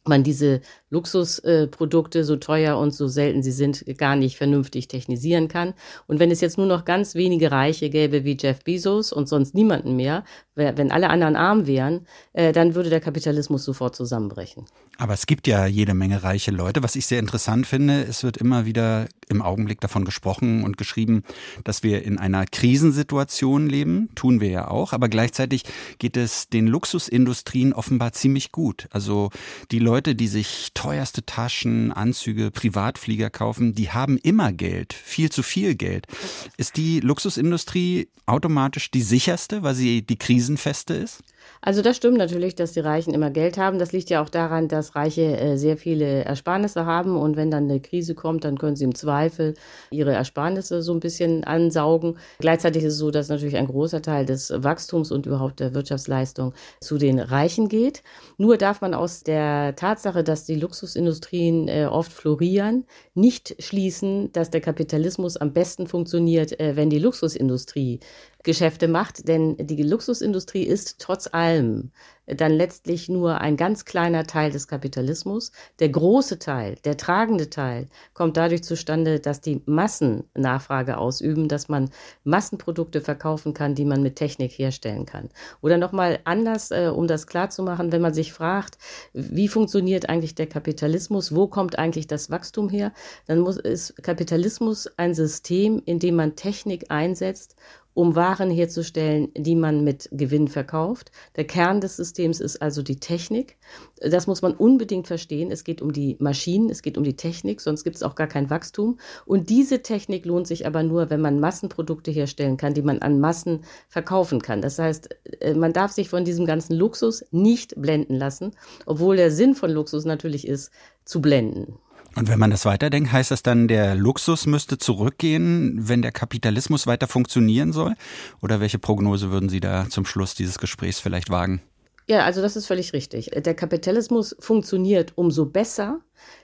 man 0.06 0.24
diese 0.24 0.62
Luxusprodukte, 0.90 2.20
äh, 2.20 2.24
so 2.24 2.36
teuer 2.36 2.78
und 2.78 2.94
so 2.94 3.08
selten 3.08 3.44
sie 3.44 3.52
sind, 3.52 3.86
gar 3.98 4.16
nicht 4.16 4.36
vernünftig 4.36 4.88
technisieren 4.88 5.48
kann. 5.48 5.74
Und 6.08 6.20
wenn 6.20 6.32
es 6.32 6.42
jetzt 6.42 6.58
nur 6.58 6.68
noch 6.68 6.86
ganz 6.86 7.16
wenige 7.16 7.52
Reiche 7.52 7.90
gäbe 7.90 8.24
wie 8.24 8.38
Jeff 8.40 8.64
Bezos 8.64 9.14
und 9.14 9.30
sonst 9.30 9.54
niemanden 9.54 9.96
mehr, 9.96 10.24
wenn 10.56 10.92
alle 10.92 11.10
anderen 11.10 11.36
arm 11.36 11.66
wären, 11.66 12.08
äh, 12.34 12.52
dann 12.52 12.76
würde 12.76 12.90
der 12.90 13.00
Kapitalismus 13.00 13.64
sofort 13.64 13.96
zusammenbrechen. 13.96 14.66
Aber 14.98 15.14
es 15.14 15.26
gibt 15.26 15.48
ja 15.48 15.66
jede 15.66 15.94
Menge 15.94 16.24
reiche 16.24 16.52
Leute. 16.52 16.84
Was 16.84 16.96
ich 16.96 17.06
sehr 17.06 17.20
interessant 17.20 17.66
finde, 17.66 18.04
es 18.04 18.24
wird 18.24 18.38
immer 18.38 18.66
wieder 18.66 19.08
im 19.30 19.42
Augenblick 19.42 19.80
davon 19.80 20.04
gesprochen 20.04 20.64
und 20.64 20.78
geschrieben, 20.78 21.24
dass 21.64 21.84
wir 21.84 22.04
in 22.04 22.20
einer 22.20 22.46
Krisensituation 22.46 23.68
leben. 23.68 24.10
Tun 24.14 24.42
wir 24.42 24.50
ja 24.50 24.68
auch. 24.68 24.92
Aber 24.94 25.08
gleichzeitig 25.08 25.64
geht 26.00 26.18
es 26.18 26.50
den 26.50 26.68
Luxusindustrien 26.68 27.74
offenbar 27.74 28.12
ziemlich 28.12 28.52
gut. 28.52 28.88
Also 28.92 29.30
die 29.72 29.80
Leute, 29.80 29.91
die 30.00 30.28
sich 30.28 30.70
teuerste 30.74 31.26
Taschen, 31.26 31.92
Anzüge, 31.92 32.50
Privatflieger 32.50 33.30
kaufen, 33.30 33.76
die 33.76 33.92
haben 33.92 34.18
immer 34.18 34.54
Geld. 34.54 34.94
Viel 34.94 35.30
zu 35.30 35.44
viel 35.44 35.76
Geld. 35.76 36.08
Ist 36.56 36.78
die 36.78 37.02
Luxusindustrie 37.02 38.08
automatisch 38.26 38.90
die 38.90 39.02
sicherste, 39.02 39.64
weil 39.64 39.76
sie 39.76 40.02
die 40.02 40.18
krisenfeste 40.18 40.94
ist? 40.94 41.24
Also 41.60 41.82
das 41.82 41.98
stimmt 41.98 42.18
natürlich, 42.18 42.56
dass 42.56 42.72
die 42.72 42.80
Reichen 42.80 43.14
immer 43.14 43.30
Geld 43.30 43.58
haben. 43.58 43.80
Das 43.80 43.92
liegt 43.92 44.10
ja 44.10 44.22
auch 44.24 44.30
daran, 44.30 44.68
dass 44.68 44.96
Reiche 44.96 45.38
äh, 45.38 45.58
sehr 45.58 45.78
viele 45.78 46.24
Ersparnisse 46.24 46.86
haben 46.86 47.18
und 47.18 47.36
wenn 47.36 47.52
dann 47.52 47.66
eine 47.66 47.80
Krise 47.80 48.16
kommt, 48.16 48.44
dann 48.46 48.58
können 48.58 48.76
sie 48.76 48.86
im 48.86 48.96
Zweifel 48.96 49.54
ihre 49.92 50.14
Ersparnisse 50.14 50.82
so 50.82 50.94
ein 50.94 51.00
bisschen 51.00 51.44
ansaugen. 51.44 52.18
Gleichzeitig 52.40 52.84
ist 52.84 52.94
es 52.94 53.00
so, 53.00 53.12
dass 53.12 53.30
natürlich 53.30 53.58
ein 53.58 53.68
großer 53.68 54.02
Teil 54.02 54.26
des 54.26 54.52
Wachstums 54.56 55.12
und 55.12 55.26
überhaupt 55.26 55.60
der 55.60 55.74
Wirtschaftsleistung 55.74 56.54
zu 56.80 56.98
den 56.98 57.20
Reichen 57.20 57.68
geht. 57.68 58.04
Nur 58.38 58.58
darf 58.58 58.82
man 58.82 58.94
aus 58.94 59.24
der 59.24 59.76
Tatsache, 59.76 60.24
dass 60.24 60.46
die 60.46 60.56
Luxusindustrien 60.56 61.68
äh, 61.68 61.86
oft 61.86 62.12
florieren, 62.12 62.86
nicht 63.14 63.56
schließen, 63.60 64.32
dass 64.32 64.50
der 64.50 64.62
Kapitalismus 64.62 65.38
am 65.38 65.54
besten 65.54 65.88
funktioniert, 65.88 66.60
äh, 66.60 66.76
wenn 66.76 66.90
die 66.90 67.00
Luxusindustrie 67.00 68.00
Geschäfte 68.44 68.88
macht, 68.88 69.28
denn 69.28 69.56
die 69.58 69.84
Luxusindustrie 69.84 70.64
ist 70.64 71.00
trotz 71.00 71.28
allem 71.32 71.92
dann 72.28 72.54
letztlich 72.54 73.10
nur 73.10 73.42
ein 73.42 73.58
ganz 73.58 73.86
kleiner 73.86 74.26
Teil 74.26 74.52
des 74.52 74.68
Kapitalismus. 74.68 75.52
Der 75.80 75.90
große 75.90 76.40
Teil, 76.40 76.76
der 76.86 76.98
tragende 76.98 77.50
Teil 77.50 77.88
kommt 78.14 78.38
dadurch 78.38 78.64
zustande, 78.64 79.20
dass 79.20 79.42
die 79.42 79.62
Massen 79.66 80.24
Nachfrage 80.34 80.98
ausüben, 80.98 81.48
dass 81.48 81.68
man 81.68 81.90
Massenprodukte 82.24 83.02
verkaufen 83.02 83.54
kann, 83.54 83.76
die 83.76 83.86
man 83.86 84.04
mit 84.04 84.16
Technik 84.16 84.52
herstellen 84.52 85.06
kann. 85.06 85.30
Oder 85.62 85.78
nochmal 85.78 86.20
anders, 86.24 86.72
äh, 86.72 86.92
um 86.94 87.08
das 87.08 87.28
klarzumachen, 87.28 87.92
wenn 87.92 88.02
man 88.02 88.14
sich 88.14 88.34
fragt, 88.34 88.78
wie 89.14 89.48
funktioniert 89.48 90.08
eigentlich 90.08 90.36
der 90.36 90.48
Kapitalismus, 90.48 91.36
wo 91.36 91.48
kommt 91.48 91.78
eigentlich 91.78 92.08
das 92.08 92.30
Wachstum 92.30 92.70
her, 92.70 92.94
dann 93.28 93.40
muss, 93.40 93.58
ist 93.58 94.02
Kapitalismus 94.04 94.88
ein 94.98 95.14
System, 95.14 95.82
in 95.86 96.00
dem 96.00 96.16
man 96.16 96.36
Technik 96.36 96.86
einsetzt, 96.90 97.56
um 97.94 98.16
Waren 98.16 98.50
herzustellen, 98.50 99.30
die 99.36 99.56
man 99.56 99.84
mit 99.84 100.08
Gewinn 100.12 100.48
verkauft. 100.48 101.12
Der 101.36 101.46
Kern 101.46 101.82
des 101.82 101.98
Systems 101.98 102.40
ist 102.40 102.62
also 102.62 102.82
die 102.82 103.00
Technik. 103.00 103.58
Das 104.00 104.28
muss 104.28 104.42
man 104.42 104.54
unbedingt 104.54 105.08
verstehen. 105.08 105.52
Es 105.52 105.64
geht 105.64 105.82
um 105.82 105.92
die 105.92 106.16
Maschinen, 106.20 106.70
es 106.70 106.82
geht 106.82 106.98
um 106.98 107.04
die 107.04 107.16
Technik, 107.16 107.60
sonst 107.62 107.84
gibt 107.84 107.98
es 107.98 108.04
auch 108.04 108.16
gar 108.16 108.28
kein 108.28 108.50
Wachstum. 108.50 108.98
Und 109.26 109.50
diese 109.50 109.82
Technik 109.82 110.26
lohnt 110.26 110.48
sich 110.48 110.66
aber 110.66 110.84
nur, 110.84 111.10
wenn 111.10 111.22
man 111.22 111.40
Massenprodukte 111.40 112.12
herstellen 112.12 112.58
kann, 112.58 112.74
die 112.74 112.82
man 112.82 113.00
an 113.00 113.20
Massen 113.20 113.62
verkaufen 113.90 114.42
kann. 114.42 114.62
Das 114.62 114.80
heißt, 114.80 115.10
äh, 115.42 115.54
man 115.54 115.74
darf 115.74 115.92
sich 115.92 116.10
von 116.10 116.24
diesem 116.24 116.46
ganzen 116.46 116.76
Luxus 116.76 117.26
nicht 117.32 117.80
blenden 117.82 118.16
lassen, 118.16 118.52
obwohl 118.86 119.18
der 119.18 119.32
Sinn 119.32 119.56
von 119.56 119.70
Luxus 119.70 120.06
natürlich 120.06 120.48
ist, 120.48 120.72
zu 121.04 121.22
blenden. 121.22 121.78
Und 122.16 122.28
wenn 122.28 122.40
man 122.40 122.52
das 122.52 122.66
weiterdenkt, 122.66 123.12
heißt 123.12 123.32
das 123.32 123.42
dann, 123.42 123.68
der 123.68 123.96
Luxus 123.96 124.46
müsste 124.46 124.78
zurückgehen, 124.78 125.88
wenn 125.88 126.02
der 126.02 126.12
Kapitalismus 126.12 126.86
weiter 126.86 127.08
funktionieren 127.08 127.72
soll? 127.72 127.96
Oder 128.42 128.60
welche 128.60 128.80
Prognose 128.80 129.32
würden 129.32 129.48
Sie 129.50 129.62
da 129.62 129.88
zum 129.90 130.06
Schluss 130.06 130.36
dieses 130.36 130.60
Gesprächs 130.60 131.00
vielleicht 131.00 131.30
wagen? 131.30 131.62
Ja, 132.08 132.26
also 132.26 132.42
das 132.42 132.58
ist 132.58 132.68
völlig 132.68 132.92
richtig. 132.92 133.32
Der 133.34 133.54
Kapitalismus 133.54 134.36
funktioniert 134.40 135.14
umso 135.16 135.46
besser, 135.46 136.02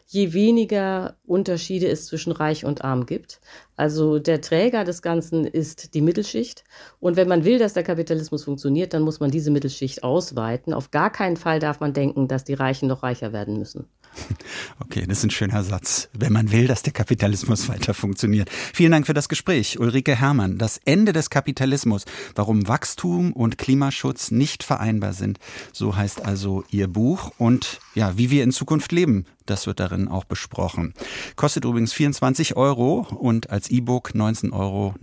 je 0.07 0.33
weniger 0.33 1.17
Unterschiede 1.25 1.87
es 1.87 2.05
zwischen 2.05 2.31
Reich 2.31 2.63
und 2.63 2.83
Arm 2.83 3.05
gibt. 3.05 3.41
Also 3.75 4.19
der 4.19 4.41
Träger 4.41 4.85
des 4.85 5.01
Ganzen 5.01 5.45
ist 5.45 5.93
die 5.93 6.01
Mittelschicht. 6.01 6.63
Und 6.99 7.17
wenn 7.17 7.27
man 7.27 7.43
will, 7.43 7.59
dass 7.59 7.73
der 7.73 7.83
Kapitalismus 7.83 8.45
funktioniert, 8.45 8.93
dann 8.93 9.03
muss 9.03 9.19
man 9.19 9.31
diese 9.31 9.51
Mittelschicht 9.51 10.03
ausweiten. 10.03 10.73
Auf 10.73 10.91
gar 10.91 11.11
keinen 11.11 11.37
Fall 11.37 11.59
darf 11.59 11.81
man 11.81 11.93
denken, 11.93 12.27
dass 12.27 12.45
die 12.45 12.53
Reichen 12.53 12.87
noch 12.87 13.03
reicher 13.03 13.33
werden 13.33 13.57
müssen. 13.59 13.87
Okay, 14.79 15.05
das 15.07 15.19
ist 15.19 15.23
ein 15.25 15.31
schöner 15.31 15.63
Satz. 15.63 16.07
Wenn 16.13 16.31
man 16.31 16.51
will, 16.51 16.67
dass 16.67 16.81
der 16.81 16.93
Kapitalismus 16.93 17.67
weiter 17.69 17.93
funktioniert. 17.93 18.49
Vielen 18.49 18.91
Dank 18.91 19.05
für 19.05 19.13
das 19.13 19.27
Gespräch. 19.27 19.79
Ulrike 19.79 20.15
Herrmann, 20.15 20.57
das 20.57 20.79
Ende 20.85 21.13
des 21.13 21.29
Kapitalismus, 21.29 22.05
warum 22.33 22.67
Wachstum 22.67 23.33
und 23.33 23.57
Klimaschutz 23.57 24.31
nicht 24.31 24.63
vereinbar 24.63 25.13
sind. 25.13 25.39
So 25.73 25.95
heißt 25.95 26.23
also 26.23 26.63
Ihr 26.69 26.87
Buch 26.87 27.31
und 27.37 27.79
ja, 27.95 28.17
wie 28.17 28.31
wir 28.31 28.43
in 28.43 28.51
Zukunft 28.51 28.91
leben. 28.91 29.25
Das 29.47 29.65
wird 29.65 29.79
darin 29.79 30.07
auch 30.07 30.25
besprochen. 30.25 30.93
Kostet 31.35 31.65
übrigens 31.65 31.93
24 31.93 32.55
Euro 32.55 33.07
und 33.19 33.49
als 33.49 33.69
E-Book 33.69 34.11
19,99 34.13 34.53
Euro 34.53 34.93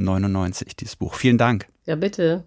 dieses 0.79 0.97
Buch. 0.97 1.15
Vielen 1.15 1.39
Dank. 1.39 1.67
Ja, 1.87 1.97
bitte. 1.97 2.45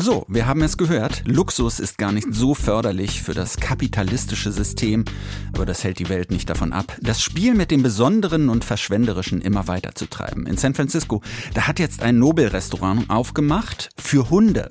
So, 0.00 0.24
wir 0.28 0.46
haben 0.46 0.62
es 0.62 0.76
gehört. 0.76 1.24
Luxus 1.26 1.80
ist 1.80 1.98
gar 1.98 2.12
nicht 2.12 2.28
so 2.30 2.54
förderlich 2.54 3.20
für 3.20 3.34
das 3.34 3.56
kapitalistische 3.56 4.52
System, 4.52 5.04
aber 5.52 5.66
das 5.66 5.82
hält 5.82 5.98
die 5.98 6.08
Welt 6.08 6.30
nicht 6.30 6.48
davon 6.48 6.72
ab, 6.72 6.96
das 7.00 7.20
Spiel 7.20 7.54
mit 7.54 7.72
dem 7.72 7.82
Besonderen 7.82 8.48
und 8.48 8.64
Verschwenderischen 8.64 9.40
immer 9.40 9.66
weiter 9.66 9.96
zu 9.96 10.06
treiben. 10.06 10.46
In 10.46 10.56
San 10.56 10.74
Francisco, 10.74 11.20
da 11.52 11.66
hat 11.66 11.80
jetzt 11.80 12.00
ein 12.00 12.20
Nobelrestaurant 12.20 13.10
aufgemacht 13.10 13.88
für 13.98 14.30
Hunde. 14.30 14.70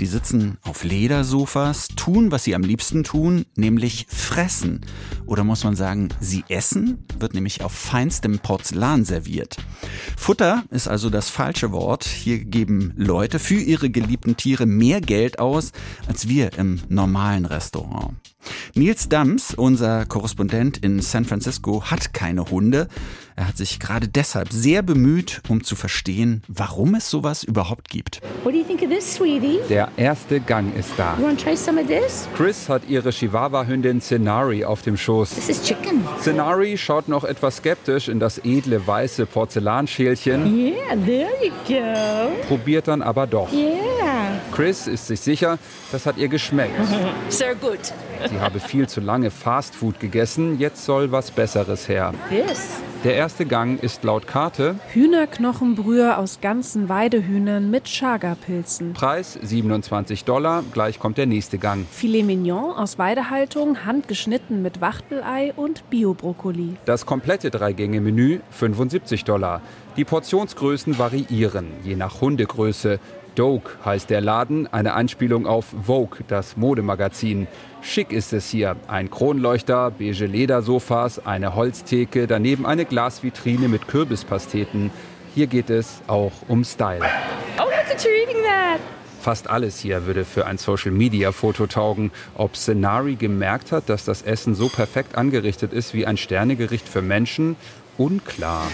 Die 0.00 0.06
sitzen 0.06 0.58
auf 0.62 0.82
Ledersofas, 0.82 1.88
tun, 1.94 2.32
was 2.32 2.42
sie 2.42 2.56
am 2.56 2.62
liebsten 2.62 3.04
tun, 3.04 3.46
nämlich 3.54 4.06
fressen. 4.08 4.80
Oder 5.26 5.44
muss 5.44 5.62
man 5.62 5.76
sagen, 5.76 6.08
sie 6.20 6.44
essen, 6.48 7.04
wird 7.18 7.34
nämlich 7.34 7.62
auf 7.62 7.72
feinstem 7.72 8.40
Porzellan 8.40 9.04
serviert. 9.04 9.58
Futter 10.16 10.64
ist 10.70 10.88
also 10.88 11.08
das 11.08 11.30
falsche 11.30 11.70
Wort. 11.70 12.04
Hier 12.04 12.44
geben 12.44 12.92
Leute 12.96 13.38
für 13.38 13.54
ihre 13.54 13.90
geliebten 13.90 14.36
Tiere 14.36 14.55
mehr 14.64 15.02
Geld 15.02 15.38
aus 15.38 15.72
als 16.08 16.28
wir 16.28 16.56
im 16.56 16.80
normalen 16.88 17.44
Restaurant. 17.44 18.14
Nils 18.74 19.08
Dams, 19.08 19.54
unser 19.54 20.06
Korrespondent 20.06 20.78
in 20.78 21.00
San 21.00 21.24
Francisco, 21.24 21.82
hat 21.84 22.14
keine 22.14 22.50
Hunde. 22.50 22.88
Er 23.34 23.48
hat 23.48 23.56
sich 23.58 23.80
gerade 23.80 24.08
deshalb 24.08 24.50
sehr 24.50 24.82
bemüht, 24.82 25.42
um 25.48 25.62
zu 25.62 25.76
verstehen, 25.76 26.42
warum 26.48 26.94
es 26.94 27.10
sowas 27.10 27.44
überhaupt 27.44 27.90
gibt. 27.90 28.22
This, 28.88 29.20
Der 29.68 29.88
erste 29.96 30.40
Gang 30.40 30.74
ist 30.74 30.92
da. 30.96 31.18
Chris 32.36 32.68
hat 32.68 32.88
ihre 32.88 33.10
Chihuahua-Hündin 33.10 34.00
Cenari 34.00 34.64
auf 34.64 34.82
dem 34.82 34.96
Schoß. 34.96 35.30
Cenari 36.20 36.78
schaut 36.78 37.08
noch 37.08 37.24
etwas 37.24 37.58
skeptisch 37.58 38.08
in 38.08 38.20
das 38.20 38.38
edle 38.38 38.86
weiße 38.86 39.26
Porzellanschälchen. 39.26 40.56
Yeah, 40.56 40.96
there 41.04 41.28
you 41.42 41.50
go. 41.68 42.46
Probiert 42.46 42.88
dann 42.88 43.02
aber 43.02 43.26
doch. 43.26 43.52
Yeah. 43.52 43.95
Chris 44.56 44.86
ist 44.86 45.06
sich 45.08 45.20
sicher, 45.20 45.58
das 45.92 46.06
hat 46.06 46.16
ihr 46.16 46.28
geschmeckt. 46.28 46.72
Sehr 47.28 47.54
gut. 47.54 47.92
Sie 48.26 48.40
habe 48.40 48.58
viel 48.58 48.88
zu 48.88 49.02
lange 49.02 49.30
Fastfood 49.30 50.00
gegessen, 50.00 50.58
jetzt 50.58 50.86
soll 50.86 51.12
was 51.12 51.30
Besseres 51.30 51.90
her. 51.90 52.14
This. 52.30 52.80
Der 53.04 53.14
erste 53.14 53.44
Gang 53.44 53.80
ist 53.82 54.02
laut 54.02 54.26
Karte 54.26 54.76
Hühnerknochenbrühe 54.94 56.16
aus 56.16 56.40
ganzen 56.40 56.88
Weidehühnern 56.88 57.70
mit 57.70 57.84
Chaga-Pilzen. 57.84 58.94
Preis 58.94 59.38
27 59.42 60.24
Dollar. 60.24 60.64
Gleich 60.72 60.98
kommt 60.98 61.18
der 61.18 61.26
nächste 61.26 61.58
Gang. 61.58 61.86
Filet 61.90 62.22
Mignon 62.22 62.72
aus 62.72 62.98
Weidehaltung, 62.98 63.84
handgeschnitten 63.84 64.62
mit 64.62 64.80
Wachtelei 64.80 65.52
und 65.54 65.88
Bio-Brokkoli. 65.90 66.76
Das 66.86 67.04
komplette 67.04 67.50
Drei-Gänge-Menü 67.50 68.40
75 68.50 69.24
Dollar. 69.24 69.60
Die 69.96 70.04
Portionsgrößen 70.04 70.98
variieren, 70.98 71.68
je 71.84 71.96
nach 71.96 72.20
Hundegröße. 72.20 72.98
Doke 73.36 73.70
heißt 73.84 74.10
der 74.10 74.20
Laden, 74.20 74.66
eine 74.72 74.94
Anspielung 74.94 75.46
auf 75.46 75.66
Vogue, 75.84 76.18
das 76.26 76.56
Modemagazin. 76.56 77.46
Schick 77.82 78.10
ist 78.10 78.32
es 78.32 78.50
hier. 78.50 78.76
Ein 78.88 79.10
Kronleuchter, 79.10 79.92
beige 79.92 80.26
Ledersofas, 80.26 81.24
eine 81.24 81.54
Holztheke, 81.54 82.26
daneben 82.26 82.66
eine 82.66 82.84
Glasvitrine 82.84 83.68
mit 83.68 83.86
Kürbispasteten. 83.86 84.90
Hier 85.34 85.46
geht 85.46 85.70
es 85.70 86.00
auch 86.06 86.32
um 86.48 86.64
Style. 86.64 87.02
Oh, 87.58 87.64
look 87.64 87.94
at 87.94 88.02
you 88.02 88.10
eating 88.10 88.42
that. 88.42 88.80
Fast 89.20 89.50
alles 89.50 89.80
hier 89.80 90.06
würde 90.06 90.24
für 90.24 90.46
ein 90.46 90.56
Social-Media-Foto 90.56 91.66
taugen. 91.66 92.12
Ob 92.36 92.56
Scenari 92.56 93.16
gemerkt 93.16 93.70
hat, 93.70 93.88
dass 93.88 94.04
das 94.04 94.22
Essen 94.22 94.54
so 94.54 94.68
perfekt 94.68 95.16
angerichtet 95.16 95.72
ist 95.72 95.94
wie 95.94 96.06
ein 96.06 96.16
Sternegericht 96.16 96.88
für 96.88 97.02
Menschen, 97.02 97.56
unklar. 97.98 98.66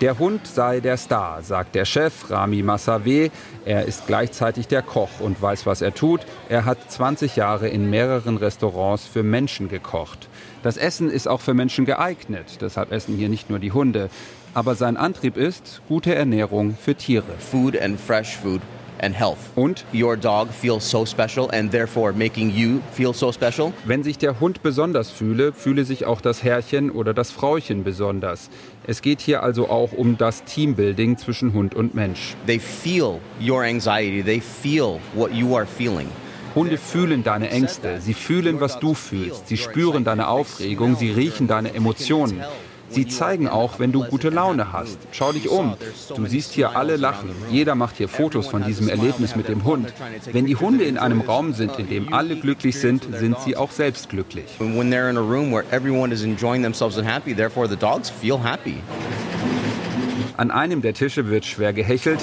Der 0.00 0.18
Hund 0.18 0.46
sei 0.46 0.80
der 0.80 0.96
Star, 0.96 1.42
sagt 1.42 1.74
der 1.74 1.84
Chef 1.84 2.30
Rami 2.30 2.62
Massavé. 2.62 3.30
Er 3.64 3.84
ist 3.86 4.06
gleichzeitig 4.06 4.68
der 4.68 4.82
Koch 4.82 5.20
und 5.20 5.40
weiß, 5.40 5.66
was 5.66 5.82
er 5.82 5.94
tut. 5.94 6.20
Er 6.48 6.64
hat 6.64 6.90
20 6.90 7.36
Jahre 7.36 7.68
in 7.68 7.88
mehreren 7.88 8.36
Restaurants 8.36 9.06
für 9.06 9.22
Menschen 9.22 9.68
gekocht. 9.68 10.28
Das 10.62 10.76
Essen 10.76 11.10
ist 11.10 11.28
auch 11.28 11.40
für 11.40 11.54
Menschen 11.54 11.84
geeignet, 11.84 12.58
deshalb 12.60 12.92
essen 12.92 13.16
hier 13.16 13.28
nicht 13.28 13.48
nur 13.50 13.58
die 13.58 13.72
Hunde. 13.72 14.10
Aber 14.52 14.74
sein 14.74 14.96
Antrieb 14.96 15.36
ist 15.36 15.80
gute 15.88 16.14
Ernährung 16.14 16.76
für 16.76 16.94
Tiere. 16.94 17.38
Food 17.38 17.80
and 17.80 18.00
fresh 18.00 18.36
food 18.36 18.60
and 19.02 19.14
health. 19.18 19.38
Und 19.56 19.84
your 19.92 20.16
dog 20.16 20.48
feels 20.50 20.88
so 20.88 21.04
special 21.04 21.50
and 21.52 21.70
therefore 21.70 22.12
making 22.12 22.50
you 22.50 22.80
feel 22.92 23.12
so 23.12 23.32
special. 23.32 23.72
Wenn 23.84 24.02
sich 24.02 24.18
der 24.18 24.40
Hund 24.40 24.62
besonders 24.62 25.10
fühle, 25.10 25.52
fühle 25.52 25.84
sich 25.84 26.04
auch 26.06 26.20
das 26.20 26.42
Herrchen 26.42 26.90
oder 26.90 27.14
das 27.14 27.30
Frauchen 27.30 27.84
besonders. 27.84 28.50
Es 28.86 29.02
geht 29.02 29.20
hier 29.20 29.42
also 29.42 29.68
auch 29.68 29.92
um 29.92 30.16
das 30.16 30.44
Teambuilding 30.44 31.16
zwischen 31.16 31.52
Hund 31.52 31.74
und 31.74 31.94
Mensch. 31.94 32.34
They 32.46 32.58
feel 32.58 33.20
your 33.40 33.62
anxiety, 33.62 34.22
they 34.22 34.40
feel 34.40 34.98
what 35.14 35.32
you 35.32 35.56
are 35.56 35.66
feeling. 35.66 36.08
Hunde 36.54 36.78
fühlen 36.78 37.22
deine 37.22 37.50
Ängste, 37.50 38.00
sie 38.00 38.14
fühlen, 38.14 38.60
was 38.60 38.80
du 38.80 38.94
fühlst, 38.94 39.46
sie 39.46 39.56
spüren 39.56 40.02
deine 40.02 40.26
Aufregung, 40.26 40.96
sie 40.96 41.12
riechen 41.12 41.46
deine 41.46 41.72
Emotionen. 41.74 42.42
Sie 42.90 43.06
zeigen 43.06 43.48
auch, 43.48 43.78
wenn 43.78 43.92
du 43.92 44.04
gute 44.04 44.30
Laune 44.30 44.72
hast. 44.72 44.98
Schau 45.12 45.32
dich 45.32 45.48
um. 45.48 45.76
Du 46.14 46.26
siehst 46.26 46.52
hier 46.52 46.76
alle 46.76 46.96
lachen. 46.96 47.30
Jeder 47.50 47.74
macht 47.74 47.96
hier 47.96 48.08
Fotos 48.08 48.48
von 48.48 48.64
diesem 48.64 48.88
Erlebnis 48.88 49.36
mit 49.36 49.48
dem 49.48 49.64
Hund. 49.64 49.92
Wenn 50.32 50.46
die 50.46 50.56
Hunde 50.56 50.84
in 50.84 50.98
einem 50.98 51.20
Raum 51.20 51.52
sind, 51.52 51.78
in 51.78 51.88
dem 51.88 52.12
alle 52.12 52.36
glücklich 52.36 52.78
sind, 52.78 53.06
sind 53.14 53.38
sie 53.40 53.56
auch 53.56 53.70
selbst 53.70 54.08
glücklich. 54.08 54.46
An 60.36 60.50
einem 60.50 60.82
der 60.82 60.94
Tische 60.94 61.28
wird 61.28 61.44
schwer 61.44 61.72
gehechelt. 61.72 62.20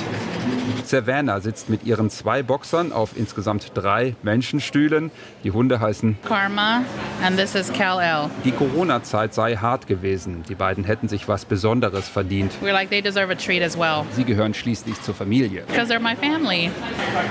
Savannah 0.90 1.42
sitzt 1.42 1.70
mit 1.70 1.86
ihren 1.86 2.10
zwei 2.10 2.44
Boxern 2.44 2.92
auf 2.92 3.12
insgesamt 3.16 3.72
drei 3.74 4.16
Menschenstühlen. 4.24 5.12
Die 5.44 5.52
Hunde 5.52 5.80
heißen 5.80 6.18
Karma 6.26 6.84
and 7.24 7.38
this 7.38 7.56
is 7.56 7.72
Kal-El. 7.74 8.30
Die 8.46 8.52
Corona-Zeit 8.52 9.34
sei 9.34 9.56
hart 9.56 9.88
gewesen. 9.88 10.44
Die 10.48 10.56
beiden 10.56 10.84
hätten 10.84 11.08
sich 11.08 11.28
was 11.28 11.46
Besonderes 11.46 12.08
verdient. 12.08 12.54
We're 12.62 12.74
like 12.74 12.90
they 12.90 13.02
deserve 13.02 13.32
a 13.32 13.36
treat 13.36 13.62
as 13.62 13.78
well. 13.78 14.04
Sie 14.12 14.24
gehören 14.24 14.54
schließlich 14.54 15.02
zur 15.02 15.14
Familie. 15.14 15.64
Because 15.68 15.92
they're 15.92 16.00
my 16.00 16.16
family. 16.16 16.72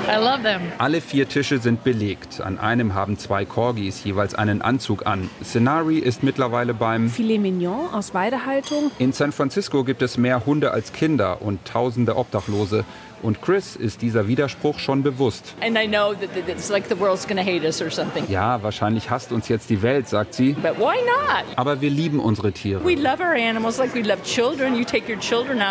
I 0.09 0.17
love 0.17 0.43
them. 0.43 0.61
Alle 0.79 1.01
vier 1.01 1.29
Tische 1.29 1.59
sind 1.59 1.85
belegt. 1.85 2.41
An 2.41 2.59
einem 2.59 2.95
haben 2.95 3.19
zwei 3.19 3.45
Corgis 3.45 4.05
jeweils 4.05 4.35
einen 4.35 4.63
Anzug 4.63 5.07
an. 5.07 5.31
Scenari 5.43 5.99
ist 5.99 6.23
mittlerweile 6.23 6.75
beim 6.75 7.09
Filet 7.09 7.39
Mignon 7.39 7.89
aus 7.93 8.15
Weidehaltung. 8.15 8.91
In 8.99 9.13
San 9.13 9.33
Francisco 9.33 9.85
gibt 9.85 10.03
es 10.03 10.19
mehr 10.19 10.45
Hunde 10.47 10.73
als 10.73 10.93
Kinder 10.93 11.43
und 11.43 11.65
tausende 11.65 12.17
Obdachlose. 12.17 12.85
Und 13.23 13.41
Chris 13.43 13.77
ist 13.77 14.03
dieser 14.03 14.29
Widerspruch 14.29 14.79
schon 14.79 15.03
bewusst. 15.03 15.55
Ja, 18.29 18.63
wahrscheinlich 18.63 19.11
hasst 19.11 19.33
uns 19.33 19.49
jetzt 19.49 19.71
die 19.71 19.83
Welt, 19.83 20.09
sagt 20.09 20.35
sie. 20.35 20.55
Aber 21.57 21.81
wir 21.81 21.91
lieben 21.91 22.21
unsere 22.21 22.53
Tiere. 22.53 22.85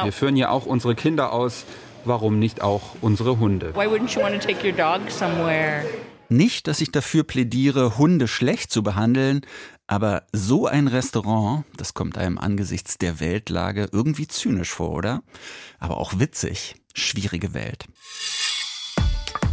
Wir 0.06 0.14
führen 0.14 0.36
ja 0.36 0.50
auch 0.50 0.66
unsere 0.66 0.96
Kinder 0.96 1.32
aus. 1.32 1.66
Warum 2.04 2.38
nicht 2.38 2.62
auch 2.62 2.82
unsere 3.02 3.40
Hunde? 3.40 3.74
Nicht, 6.30 6.68
dass 6.68 6.82
ich 6.82 6.92
dafür 6.92 7.24
plädiere, 7.24 7.98
Hunde 7.98 8.28
schlecht 8.28 8.72
zu 8.72 8.84
behandeln, 8.84 9.42
aber 9.88 10.24
so 10.32 10.66
ein 10.66 10.88
Restaurant, 10.88 11.66
das 11.78 11.94
kommt 11.94 12.18
einem 12.18 12.38
angesichts 12.40 12.98
der 12.98 13.20
Weltlage 13.20 13.88
irgendwie 13.92 14.28
zynisch 14.28 14.72
vor, 14.72 14.92
oder? 14.92 15.22
Aber 15.80 15.98
auch 15.98 16.20
witzig. 16.20 16.76
Schwierige 16.98 17.54
Welt. 17.54 17.86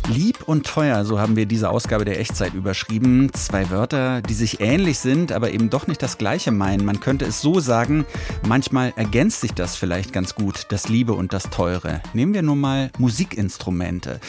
Lieb 0.08 0.44
und 0.46 0.64
teuer, 0.64 1.04
so 1.04 1.18
haben 1.18 1.34
wir 1.34 1.46
diese 1.46 1.70
Ausgabe 1.70 2.04
der 2.04 2.20
Echtzeit 2.20 2.54
überschrieben. 2.54 3.32
Zwei 3.34 3.70
Wörter, 3.70 4.22
die 4.22 4.34
sich 4.34 4.60
ähnlich 4.60 5.00
sind, 5.00 5.32
aber 5.32 5.50
eben 5.50 5.68
doch 5.68 5.88
nicht 5.88 6.00
das 6.02 6.18
Gleiche 6.18 6.52
meinen. 6.52 6.84
Man 6.84 7.00
könnte 7.00 7.24
es 7.24 7.40
so 7.40 7.58
sagen, 7.58 8.04
manchmal 8.46 8.92
ergänzt 8.94 9.40
sich 9.40 9.54
das 9.54 9.74
vielleicht 9.74 10.12
ganz 10.12 10.36
gut, 10.36 10.66
das 10.68 10.88
Liebe 10.88 11.14
und 11.14 11.32
das 11.32 11.50
Teure. 11.50 12.00
Nehmen 12.14 12.32
wir 12.32 12.42
nun 12.42 12.60
mal 12.60 12.90
Musikinstrumente. 12.98 14.20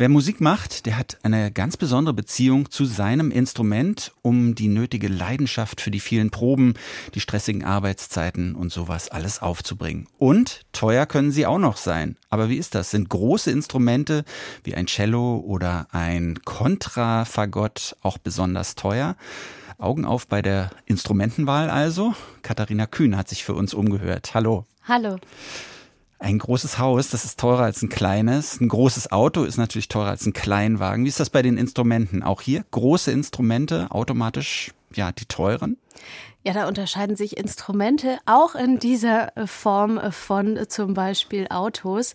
Wer 0.00 0.08
Musik 0.08 0.40
macht, 0.40 0.86
der 0.86 0.96
hat 0.96 1.18
eine 1.24 1.50
ganz 1.50 1.76
besondere 1.76 2.14
Beziehung 2.14 2.70
zu 2.70 2.84
seinem 2.84 3.32
Instrument, 3.32 4.12
um 4.22 4.54
die 4.54 4.68
nötige 4.68 5.08
Leidenschaft 5.08 5.80
für 5.80 5.90
die 5.90 5.98
vielen 5.98 6.30
Proben, 6.30 6.74
die 7.16 7.20
stressigen 7.20 7.64
Arbeitszeiten 7.64 8.54
und 8.54 8.70
sowas 8.70 9.08
alles 9.08 9.42
aufzubringen. 9.42 10.06
Und 10.16 10.60
teuer 10.70 11.04
können 11.04 11.32
sie 11.32 11.46
auch 11.46 11.58
noch 11.58 11.76
sein. 11.76 12.16
Aber 12.30 12.48
wie 12.48 12.58
ist 12.58 12.76
das? 12.76 12.92
Sind 12.92 13.08
große 13.08 13.50
Instrumente 13.50 14.24
wie 14.62 14.76
ein 14.76 14.86
Cello 14.86 15.38
oder 15.38 15.88
ein 15.90 16.38
Kontrafagott 16.44 17.96
auch 18.00 18.18
besonders 18.18 18.76
teuer? 18.76 19.16
Augen 19.78 20.04
auf 20.04 20.28
bei 20.28 20.42
der 20.42 20.70
Instrumentenwahl 20.86 21.70
also. 21.70 22.14
Katharina 22.42 22.86
Kühn 22.86 23.16
hat 23.16 23.28
sich 23.28 23.42
für 23.42 23.54
uns 23.54 23.74
umgehört. 23.74 24.32
Hallo. 24.32 24.64
Hallo. 24.86 25.18
Ein 26.20 26.38
großes 26.38 26.78
Haus, 26.78 27.10
das 27.10 27.24
ist 27.24 27.38
teurer 27.38 27.62
als 27.62 27.80
ein 27.82 27.88
kleines. 27.88 28.60
Ein 28.60 28.68
großes 28.68 29.12
Auto 29.12 29.44
ist 29.44 29.56
natürlich 29.56 29.86
teurer 29.86 30.10
als 30.10 30.26
ein 30.26 30.32
Kleinwagen. 30.32 31.04
Wie 31.04 31.08
ist 31.08 31.20
das 31.20 31.30
bei 31.30 31.42
den 31.42 31.56
Instrumenten? 31.56 32.24
Auch 32.24 32.42
hier 32.42 32.64
große 32.72 33.12
Instrumente 33.12 33.90
automatisch, 33.90 34.72
ja, 34.94 35.12
die 35.12 35.26
teuren? 35.26 35.76
Ja, 36.44 36.54
da 36.54 36.68
unterscheiden 36.68 37.16
sich 37.16 37.36
Instrumente 37.36 38.18
auch 38.24 38.54
in 38.54 38.78
dieser 38.78 39.36
äh, 39.36 39.46
Form 39.46 39.98
äh, 39.98 40.12
von 40.12 40.56
äh, 40.56 40.68
zum 40.68 40.94
Beispiel 40.94 41.46
Autos. 41.50 42.14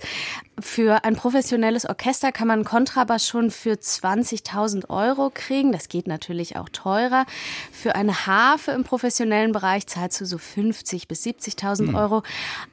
Für 0.59 1.03
ein 1.03 1.15
professionelles 1.15 1.85
Orchester 1.85 2.31
kann 2.31 2.47
man 2.47 2.63
Kontrabass 2.63 3.27
schon 3.27 3.51
für 3.51 3.73
20.000 3.73 4.89
Euro 4.89 5.29
kriegen. 5.33 5.71
Das 5.71 5.89
geht 5.89 6.07
natürlich 6.07 6.57
auch 6.57 6.69
teurer. 6.69 7.25
Für 7.71 7.95
eine 7.95 8.25
Harfe 8.25 8.71
im 8.71 8.83
professionellen 8.83 9.51
Bereich 9.51 9.87
zahlst 9.87 10.21
du 10.21 10.25
so 10.25 10.37
50.000 10.37 11.07
bis 11.07 11.25
70.000 11.25 11.87
hm. 11.87 11.95
Euro. 11.95 12.23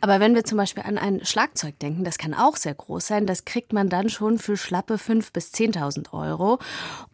Aber 0.00 0.20
wenn 0.20 0.34
wir 0.34 0.44
zum 0.44 0.56
Beispiel 0.56 0.84
an 0.84 0.98
ein 0.98 1.24
Schlagzeug 1.24 1.78
denken, 1.80 2.04
das 2.04 2.16
kann 2.16 2.32
auch 2.32 2.56
sehr 2.56 2.74
groß 2.74 3.06
sein, 3.06 3.26
das 3.26 3.44
kriegt 3.44 3.72
man 3.72 3.88
dann 3.88 4.08
schon 4.08 4.38
für 4.38 4.56
schlappe 4.56 4.94
5.000 4.94 5.32
bis 5.32 5.52
10.000 5.52 6.12
Euro. 6.12 6.58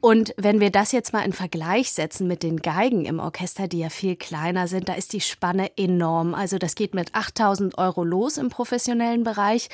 Und 0.01 0.35
wenn 0.37 0.61
wir 0.61 0.71
das 0.71 0.93
jetzt 0.93 1.13
mal 1.13 1.25
in 1.25 1.33
Vergleich 1.33 1.93
setzen 1.93 2.27
mit 2.27 2.43
den 2.43 2.59
Geigen 2.59 3.07
im 3.07 3.19
Orchester, 3.19 3.67
die 3.67 3.79
ja 3.79 3.86
viel 3.91 4.17
kleiner 4.17 4.69
sind, 4.69 4.89
da 4.89 4.95
ist 4.95 5.13
die 5.13 5.21
Spanne 5.21 5.71
enorm. 5.77 6.35
Also 6.35 6.59
das 6.59 6.75
geht 6.75 6.95
mit 6.95 7.15
8000 7.15 7.79
Euro 7.79 8.05
los 8.05 8.37
im 8.37 8.49
professionellen 8.49 9.25
Bereich. 9.25 9.69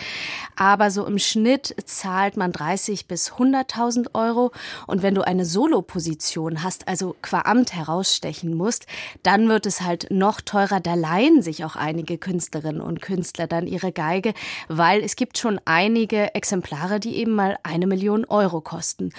Aber 0.56 0.90
so 0.90 1.06
im 1.06 1.18
Schnitt 1.18 1.74
zahlt 1.84 2.36
man 2.36 2.52
30 2.52 3.06
bis 3.06 3.32
100.000 3.32 4.14
Euro. 4.14 4.52
Und 4.86 5.02
wenn 5.02 5.14
du 5.14 5.22
eine 5.22 5.44
Soloposition 5.44 6.62
hast, 6.62 6.88
also 6.88 7.16
qua 7.22 7.42
Amt 7.42 7.74
herausstechen 7.74 8.54
musst, 8.54 8.86
dann 9.22 9.48
wird 9.48 9.66
es 9.66 9.80
halt 9.80 10.08
noch 10.10 10.40
teurer. 10.40 10.80
Da 10.80 10.94
leihen 10.94 11.42
sich 11.42 11.64
auch 11.64 11.76
einige 11.76 12.18
Künstlerinnen 12.18 12.80
und 12.80 13.02
Künstler 13.02 13.46
dann 13.46 13.66
ihre 13.66 13.92
Geige, 13.92 14.34
weil 14.68 15.02
es 15.02 15.16
gibt 15.16 15.38
schon 15.38 15.60
einige 15.64 16.34
Exemplare, 16.34 17.00
die 17.00 17.16
eben 17.16 17.32
mal 17.32 17.58
eine 17.62 17.86
Million 17.86 18.24
Euro 18.24 18.60
kosten. 18.60 19.12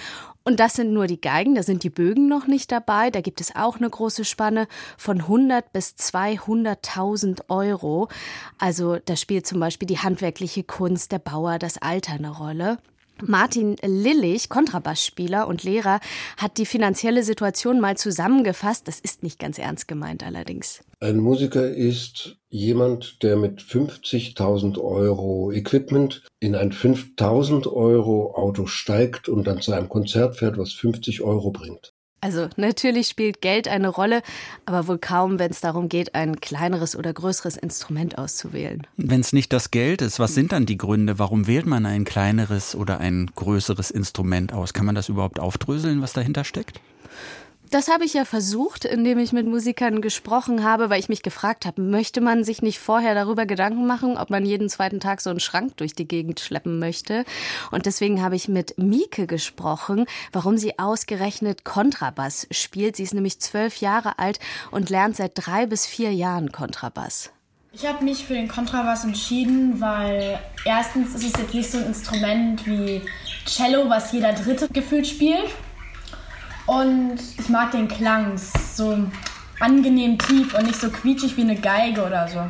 Und 0.46 0.60
das 0.60 0.74
sind 0.74 0.92
nur 0.92 1.06
die 1.06 1.20
Geigen, 1.20 1.54
da 1.54 1.62
sind 1.62 1.84
die 1.84 1.90
Bögen 1.90 2.28
noch 2.28 2.46
nicht 2.46 2.70
dabei. 2.70 3.10
Da 3.10 3.22
gibt 3.22 3.40
es 3.40 3.56
auch 3.56 3.76
eine 3.76 3.88
große 3.88 4.26
Spanne 4.26 4.68
von 4.98 5.22
100 5.22 5.72
bis 5.72 5.94
200.000 5.94 7.48
Euro. 7.48 8.08
Also 8.58 8.98
da 8.98 9.16
spielt 9.16 9.46
zum 9.46 9.58
Beispiel 9.58 9.88
die 9.88 10.00
handwerkliche 10.00 10.62
Kunst, 10.62 11.12
der 11.12 11.18
Bauer, 11.18 11.58
das 11.58 11.78
Alter 11.78 12.12
eine 12.12 12.28
Rolle. 12.28 12.78
Martin 13.22 13.76
Lillich, 13.82 14.48
Kontrabassspieler 14.48 15.46
und 15.46 15.62
Lehrer, 15.62 16.00
hat 16.36 16.58
die 16.58 16.66
finanzielle 16.66 17.22
Situation 17.22 17.80
mal 17.80 17.96
zusammengefasst. 17.96 18.88
Das 18.88 19.00
ist 19.00 19.22
nicht 19.22 19.38
ganz 19.38 19.58
ernst 19.58 19.88
gemeint 19.88 20.24
allerdings. 20.24 20.82
Ein 21.00 21.18
Musiker 21.18 21.68
ist 21.68 22.36
jemand, 22.48 23.22
der 23.22 23.36
mit 23.36 23.60
50.000 23.60 24.78
Euro 24.78 25.52
Equipment 25.52 26.22
in 26.40 26.54
ein 26.54 26.72
5.000 26.72 27.72
Euro 27.72 28.34
Auto 28.34 28.66
steigt 28.66 29.28
und 29.28 29.46
dann 29.46 29.60
zu 29.60 29.72
einem 29.72 29.88
Konzert 29.88 30.36
fährt, 30.36 30.58
was 30.58 30.72
50 30.72 31.22
Euro 31.22 31.50
bringt. 31.50 31.93
Also 32.24 32.48
natürlich 32.56 33.08
spielt 33.08 33.42
Geld 33.42 33.68
eine 33.68 33.88
Rolle, 33.88 34.22
aber 34.64 34.88
wohl 34.88 34.96
kaum, 34.96 35.38
wenn 35.38 35.50
es 35.50 35.60
darum 35.60 35.90
geht, 35.90 36.14
ein 36.14 36.40
kleineres 36.40 36.96
oder 36.96 37.12
größeres 37.12 37.58
Instrument 37.58 38.16
auszuwählen. 38.16 38.86
Wenn 38.96 39.20
es 39.20 39.34
nicht 39.34 39.52
das 39.52 39.70
Geld 39.70 40.00
ist, 40.00 40.18
was 40.18 40.32
sind 40.32 40.52
dann 40.52 40.64
die 40.64 40.78
Gründe? 40.78 41.18
Warum 41.18 41.46
wählt 41.46 41.66
man 41.66 41.84
ein 41.84 42.06
kleineres 42.06 42.74
oder 42.74 42.96
ein 42.98 43.30
größeres 43.34 43.90
Instrument 43.90 44.54
aus? 44.54 44.72
Kann 44.72 44.86
man 44.86 44.94
das 44.94 45.10
überhaupt 45.10 45.38
aufdröseln, 45.38 46.00
was 46.00 46.14
dahinter 46.14 46.44
steckt? 46.44 46.80
Das 47.74 47.88
habe 47.88 48.04
ich 48.04 48.14
ja 48.14 48.24
versucht, 48.24 48.84
indem 48.84 49.18
ich 49.18 49.32
mit 49.32 49.48
Musikern 49.48 50.00
gesprochen 50.00 50.62
habe, 50.62 50.90
weil 50.90 51.00
ich 51.00 51.08
mich 51.08 51.24
gefragt 51.24 51.66
habe, 51.66 51.82
möchte 51.82 52.20
man 52.20 52.44
sich 52.44 52.62
nicht 52.62 52.78
vorher 52.78 53.16
darüber 53.16 53.46
Gedanken 53.46 53.84
machen, 53.84 54.16
ob 54.16 54.30
man 54.30 54.46
jeden 54.46 54.68
zweiten 54.68 55.00
Tag 55.00 55.20
so 55.20 55.28
einen 55.28 55.40
Schrank 55.40 55.76
durch 55.78 55.92
die 55.92 56.06
Gegend 56.06 56.38
schleppen 56.38 56.78
möchte? 56.78 57.24
Und 57.72 57.86
deswegen 57.86 58.22
habe 58.22 58.36
ich 58.36 58.46
mit 58.46 58.78
Mieke 58.78 59.26
gesprochen, 59.26 60.06
warum 60.30 60.56
sie 60.56 60.78
ausgerechnet 60.78 61.64
Kontrabass 61.64 62.46
spielt. 62.52 62.94
Sie 62.94 63.02
ist 63.02 63.12
nämlich 63.12 63.40
zwölf 63.40 63.78
Jahre 63.78 64.20
alt 64.20 64.38
und 64.70 64.88
lernt 64.88 65.16
seit 65.16 65.32
drei 65.34 65.66
bis 65.66 65.84
vier 65.84 66.14
Jahren 66.14 66.52
Kontrabass. 66.52 67.32
Ich 67.72 67.84
habe 67.84 68.04
mich 68.04 68.24
für 68.24 68.34
den 68.34 68.46
Kontrabass 68.46 69.02
entschieden, 69.02 69.80
weil 69.80 70.38
erstens 70.64 71.12
ist 71.16 71.24
es 71.24 71.40
jetzt 71.42 71.54
nicht 71.54 71.72
so 71.72 71.78
ein 71.78 71.86
Instrument 71.86 72.64
wie 72.68 73.02
Cello, 73.46 73.90
was 73.90 74.12
jeder 74.12 74.32
Dritte 74.32 74.68
gefühlt 74.68 75.08
spielt. 75.08 75.50
Und 76.80 77.18
ich 77.38 77.48
mag 77.48 77.70
den 77.70 77.86
Klang, 77.86 78.36
so 78.36 79.06
angenehm 79.60 80.18
tief 80.18 80.54
und 80.54 80.66
nicht 80.66 80.80
so 80.80 80.90
quietschig 80.90 81.36
wie 81.36 81.42
eine 81.42 81.54
Geige 81.54 82.04
oder 82.04 82.26
so. 82.26 82.40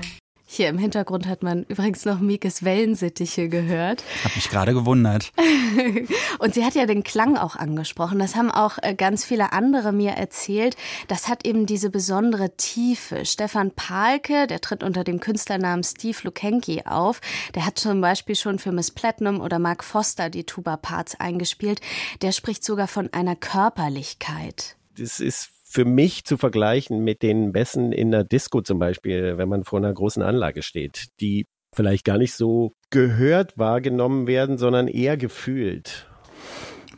Hier 0.54 0.68
im 0.68 0.78
Hintergrund 0.78 1.26
hat 1.26 1.42
man 1.42 1.64
übrigens 1.64 2.04
noch 2.04 2.20
Mikes 2.20 2.62
Wellensittiche 2.62 3.48
gehört. 3.48 4.04
Hab 4.22 4.36
mich 4.36 4.48
gerade 4.48 4.72
gewundert. 4.72 5.32
und 6.38 6.54
sie 6.54 6.64
hat 6.64 6.76
ja 6.76 6.86
den 6.86 7.02
Klang 7.02 7.36
auch 7.36 7.56
angesprochen. 7.56 8.20
Das 8.20 8.36
haben 8.36 8.52
auch 8.52 8.78
äh, 8.80 8.94
ganz 8.94 9.24
viele 9.24 9.52
andere 9.52 9.90
mir 9.90 10.12
erzählt. 10.12 10.76
Das 11.08 11.26
hat 11.26 11.44
eben 11.44 11.66
diese 11.66 11.90
besondere 11.90 12.56
Tiefe. 12.56 13.24
Stefan 13.24 13.72
Palke, 13.72 14.46
der 14.46 14.60
tritt 14.60 14.84
unter 14.84 15.02
dem 15.02 15.18
Künstlernamen 15.18 15.82
Steve 15.82 16.18
Lukenki 16.22 16.82
auf. 16.84 17.20
Der 17.56 17.66
hat 17.66 17.76
zum 17.76 18.00
Beispiel 18.00 18.36
schon 18.36 18.60
für 18.60 18.70
Miss 18.70 18.92
Platinum 18.92 19.40
oder 19.40 19.58
Mark 19.58 19.82
Foster 19.82 20.30
die 20.30 20.44
Tuba-Parts 20.44 21.18
eingespielt. 21.18 21.80
Der 22.22 22.30
spricht 22.30 22.62
sogar 22.62 22.86
von 22.86 23.12
einer 23.12 23.34
Körperlichkeit. 23.34 24.76
Das 24.96 25.18
ist 25.18 25.50
für 25.74 25.84
mich 25.84 26.24
zu 26.24 26.36
vergleichen 26.36 27.02
mit 27.02 27.22
den 27.22 27.50
Bässen 27.50 27.90
in 27.90 28.12
der 28.12 28.22
Disco 28.22 28.60
zum 28.60 28.78
Beispiel, 28.78 29.38
wenn 29.38 29.48
man 29.48 29.64
vor 29.64 29.80
einer 29.80 29.92
großen 29.92 30.22
Anlage 30.22 30.62
steht, 30.62 31.06
die 31.20 31.46
vielleicht 31.74 32.04
gar 32.04 32.16
nicht 32.16 32.34
so 32.34 32.74
gehört 32.90 33.58
wahrgenommen 33.58 34.28
werden, 34.28 34.56
sondern 34.56 34.86
eher 34.86 35.16
gefühlt. 35.16 36.06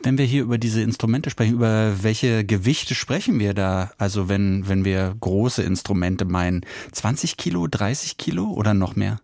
Wenn 0.03 0.19
wir 0.19 0.25
hier 0.25 0.43
über 0.43 0.59
diese 0.59 0.83
Instrumente 0.83 1.31
sprechen, 1.31 1.55
über 1.55 2.03
welche 2.03 2.45
Gewichte 2.45 2.93
sprechen 2.93 3.39
wir 3.39 3.55
da? 3.55 3.91
Also 3.97 4.29
wenn, 4.29 4.69
wenn 4.69 4.85
wir 4.85 5.15
große 5.19 5.63
Instrumente 5.63 6.25
meinen, 6.25 6.63
20 6.91 7.35
Kilo, 7.35 7.65
30 7.65 8.17
Kilo 8.17 8.51
oder 8.51 8.75
noch 8.75 8.95
mehr? 8.95 9.19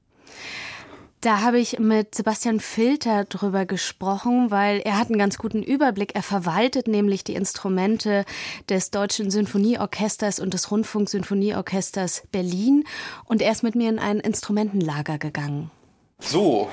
Da 1.24 1.40
habe 1.40 1.58
ich 1.58 1.80
mit 1.80 2.16
Sebastian 2.16 2.60
Filter 2.60 3.24
drüber 3.24 3.66
gesprochen, 3.66 4.52
weil 4.52 4.82
er 4.82 4.98
hat 4.98 5.08
einen 5.08 5.18
ganz 5.18 5.38
guten 5.38 5.64
Überblick. 5.64 6.16
Er 6.16 6.22
verwaltet 6.22 6.90
nämlich 6.90 7.24
die 7.24 7.36
Instrumente 7.36 8.26
des 8.68 8.92
Deutschen 8.92 9.32
Sinfonieorchesters 9.32 10.42
und 10.42 10.54
des 10.54 10.70
Rundfunksinfonieorchesters 10.70 12.24
Berlin 12.34 12.84
und 13.24 13.42
er 13.42 13.54
ist 13.54 13.64
mit 13.64 13.74
mir 13.74 13.88
in 13.88 14.00
ein 14.00 14.20
Instrumentenlager 14.20 15.18
gegangen. 15.18 15.72
So, 16.20 16.68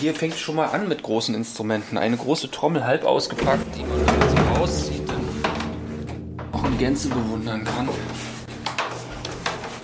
hier 0.00 0.16
fängt 0.16 0.34
es 0.34 0.40
schon 0.40 0.56
mal 0.56 0.70
an 0.70 0.88
mit 0.88 1.04
großen 1.04 1.36
Instrumenten. 1.36 1.96
Eine 1.96 2.16
große 2.16 2.50
Trommel 2.50 2.84
halb 2.84 3.04
ausgepackt, 3.04 3.64
die 3.76 3.84
man, 3.84 4.04
wenn 4.04 4.30
sie 4.30 4.58
rauszieht, 4.58 5.08
dann 5.08 6.50
auch 6.50 6.64
in 6.64 6.76
Gänze 6.76 7.06
bewundern 7.06 7.62
kann. 7.62 7.88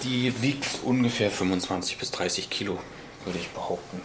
Die 0.02 0.42
wiegt 0.42 0.80
ungefähr 0.82 1.30
25 1.30 1.98
bis 1.98 2.10
30 2.10 2.50
Kilo 2.50 2.80
würde 3.28 3.38
ich 3.38 3.50
behaupten. 3.50 4.00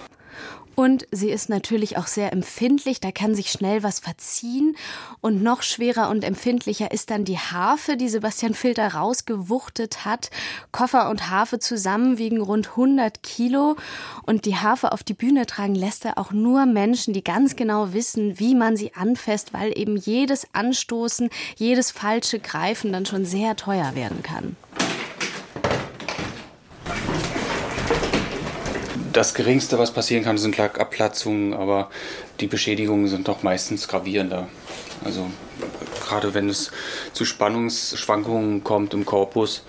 Und 0.75 1.07
sie 1.11 1.29
ist 1.29 1.49
natürlich 1.49 1.97
auch 1.97 2.07
sehr 2.07 2.33
empfindlich, 2.33 2.99
da 2.99 3.11
kann 3.11 3.35
sich 3.35 3.51
schnell 3.51 3.83
was 3.83 3.99
verziehen. 3.99 4.75
Und 5.21 5.43
noch 5.43 5.61
schwerer 5.61 6.09
und 6.09 6.23
empfindlicher 6.23 6.91
ist 6.91 7.11
dann 7.11 7.25
die 7.25 7.37
Harfe, 7.37 7.95
die 7.95 8.09
Sebastian 8.09 8.55
Filter 8.55 8.95
rausgewuchtet 8.95 10.03
hat. 10.03 10.31
Koffer 10.71 11.09
und 11.09 11.29
Harfe 11.29 11.59
zusammen 11.59 12.17
wiegen 12.17 12.41
rund 12.41 12.71
100 12.71 13.21
Kilo. 13.21 13.75
Und 14.23 14.45
die 14.45 14.57
Harfe 14.57 14.91
auf 14.91 15.03
die 15.03 15.13
Bühne 15.13 15.45
tragen 15.45 15.75
lässt 15.75 16.05
er 16.05 16.17
auch 16.17 16.31
nur 16.31 16.65
Menschen, 16.65 17.13
die 17.13 17.23
ganz 17.23 17.55
genau 17.55 17.93
wissen, 17.93 18.39
wie 18.39 18.55
man 18.55 18.75
sie 18.75 18.93
anfasst, 18.95 19.53
weil 19.53 19.77
eben 19.77 19.95
jedes 19.95 20.47
Anstoßen, 20.53 21.29
jedes 21.55 21.91
falsche 21.91 22.39
Greifen 22.39 22.91
dann 22.91 23.05
schon 23.05 23.25
sehr 23.25 23.55
teuer 23.55 23.93
werden 23.93 24.23
kann. 24.23 24.55
Das 29.13 29.33
Geringste, 29.33 29.79
was 29.79 29.91
passieren 29.91 30.23
kann, 30.23 30.37
sind 30.37 30.57
Lackabplatzungen, 30.57 31.53
aber 31.53 31.89
die 32.39 32.47
Beschädigungen 32.47 33.07
sind 33.07 33.27
doch 33.27 33.43
meistens 33.43 33.87
gravierender. 33.87 34.47
Also 35.05 35.29
gerade 36.05 36.33
wenn 36.33 36.49
es 36.49 36.71
zu 37.13 37.25
Spannungsschwankungen 37.25 38.63
kommt 38.63 38.93
im 38.93 39.05
Korpus, 39.05 39.63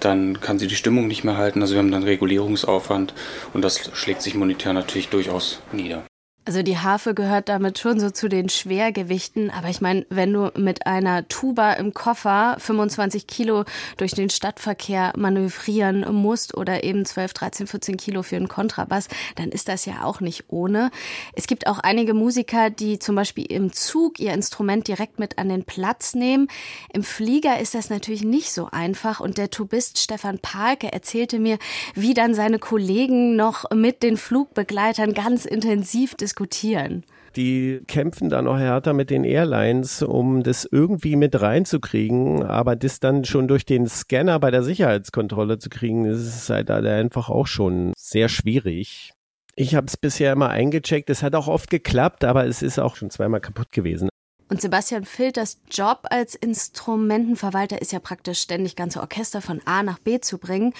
dann 0.00 0.40
kann 0.40 0.58
sie 0.58 0.66
die 0.66 0.76
Stimmung 0.76 1.06
nicht 1.06 1.24
mehr 1.24 1.36
halten. 1.36 1.62
Also 1.62 1.74
wir 1.74 1.78
haben 1.78 1.92
dann 1.92 2.02
Regulierungsaufwand 2.02 3.14
und 3.52 3.62
das 3.62 3.90
schlägt 3.94 4.22
sich 4.22 4.34
monetär 4.34 4.72
natürlich 4.72 5.08
durchaus 5.08 5.60
nieder. 5.72 6.02
Also 6.44 6.64
die 6.64 6.76
Harfe 6.76 7.14
gehört 7.14 7.48
damit 7.48 7.78
schon 7.78 8.00
so 8.00 8.10
zu 8.10 8.28
den 8.28 8.48
Schwergewichten. 8.48 9.50
Aber 9.50 9.68
ich 9.68 9.80
meine, 9.80 10.04
wenn 10.08 10.32
du 10.32 10.50
mit 10.56 10.88
einer 10.88 11.28
Tuba 11.28 11.74
im 11.74 11.94
Koffer 11.94 12.56
25 12.58 13.28
Kilo 13.28 13.64
durch 13.96 14.12
den 14.12 14.28
Stadtverkehr 14.28 15.12
manövrieren 15.16 16.12
musst 16.12 16.56
oder 16.56 16.82
eben 16.82 17.04
12, 17.04 17.32
13, 17.32 17.66
14 17.68 17.96
Kilo 17.96 18.24
für 18.24 18.34
einen 18.34 18.48
Kontrabass, 18.48 19.06
dann 19.36 19.50
ist 19.50 19.68
das 19.68 19.86
ja 19.86 20.02
auch 20.02 20.20
nicht 20.20 20.46
ohne. 20.48 20.90
Es 21.34 21.46
gibt 21.46 21.68
auch 21.68 21.78
einige 21.78 22.12
Musiker, 22.12 22.70
die 22.70 22.98
zum 22.98 23.14
Beispiel 23.14 23.46
im 23.46 23.72
Zug 23.72 24.18
ihr 24.18 24.32
Instrument 24.32 24.88
direkt 24.88 25.20
mit 25.20 25.38
an 25.38 25.48
den 25.48 25.62
Platz 25.62 26.16
nehmen. 26.16 26.48
Im 26.92 27.04
Flieger 27.04 27.60
ist 27.60 27.76
das 27.76 27.88
natürlich 27.88 28.24
nicht 28.24 28.52
so 28.52 28.68
einfach. 28.72 29.20
Und 29.20 29.38
der 29.38 29.50
Tubist 29.50 29.98
Stefan 29.98 30.40
Palke 30.40 30.92
erzählte 30.92 31.38
mir, 31.38 31.58
wie 31.94 32.14
dann 32.14 32.34
seine 32.34 32.58
Kollegen 32.58 33.36
noch 33.36 33.70
mit 33.70 34.02
den 34.02 34.16
Flugbegleitern 34.16 35.14
ganz 35.14 35.44
intensiv 35.44 36.16
diskutieren. 36.32 37.04
Die 37.36 37.82
kämpfen 37.86 38.28
da 38.28 38.42
noch 38.42 38.58
härter 38.58 38.92
mit 38.92 39.10
den 39.10 39.24
Airlines, 39.24 40.02
um 40.02 40.42
das 40.42 40.66
irgendwie 40.70 41.16
mit 41.16 41.40
reinzukriegen, 41.40 42.42
aber 42.42 42.76
das 42.76 43.00
dann 43.00 43.24
schon 43.24 43.48
durch 43.48 43.64
den 43.64 43.86
Scanner 43.86 44.38
bei 44.38 44.50
der 44.50 44.62
Sicherheitskontrolle 44.62 45.58
zu 45.58 45.70
kriegen, 45.70 46.04
ist 46.04 46.50
halt 46.50 46.70
einfach 46.70 47.30
auch 47.30 47.46
schon 47.46 47.92
sehr 47.96 48.28
schwierig. 48.28 49.12
Ich 49.54 49.74
habe 49.74 49.86
es 49.86 49.96
bisher 49.96 50.32
immer 50.32 50.48
eingecheckt, 50.48 51.10
es 51.10 51.22
hat 51.22 51.34
auch 51.34 51.48
oft 51.48 51.68
geklappt, 51.68 52.24
aber 52.24 52.46
es 52.46 52.62
ist 52.62 52.78
auch 52.78 52.96
schon 52.96 53.10
zweimal 53.10 53.40
kaputt 53.40 53.70
gewesen. 53.70 54.08
Und 54.48 54.60
Sebastian 54.60 55.04
Filters 55.04 55.58
Job 55.70 56.06
als 56.10 56.34
Instrumentenverwalter 56.34 57.80
ist 57.80 57.92
ja 57.92 58.00
praktisch 58.00 58.40
ständig 58.40 58.76
ganze 58.76 59.00
Orchester 59.00 59.40
von 59.40 59.60
A 59.64 59.82
nach 59.82 59.98
B 59.98 60.20
zu 60.20 60.38
bringen. 60.38 60.74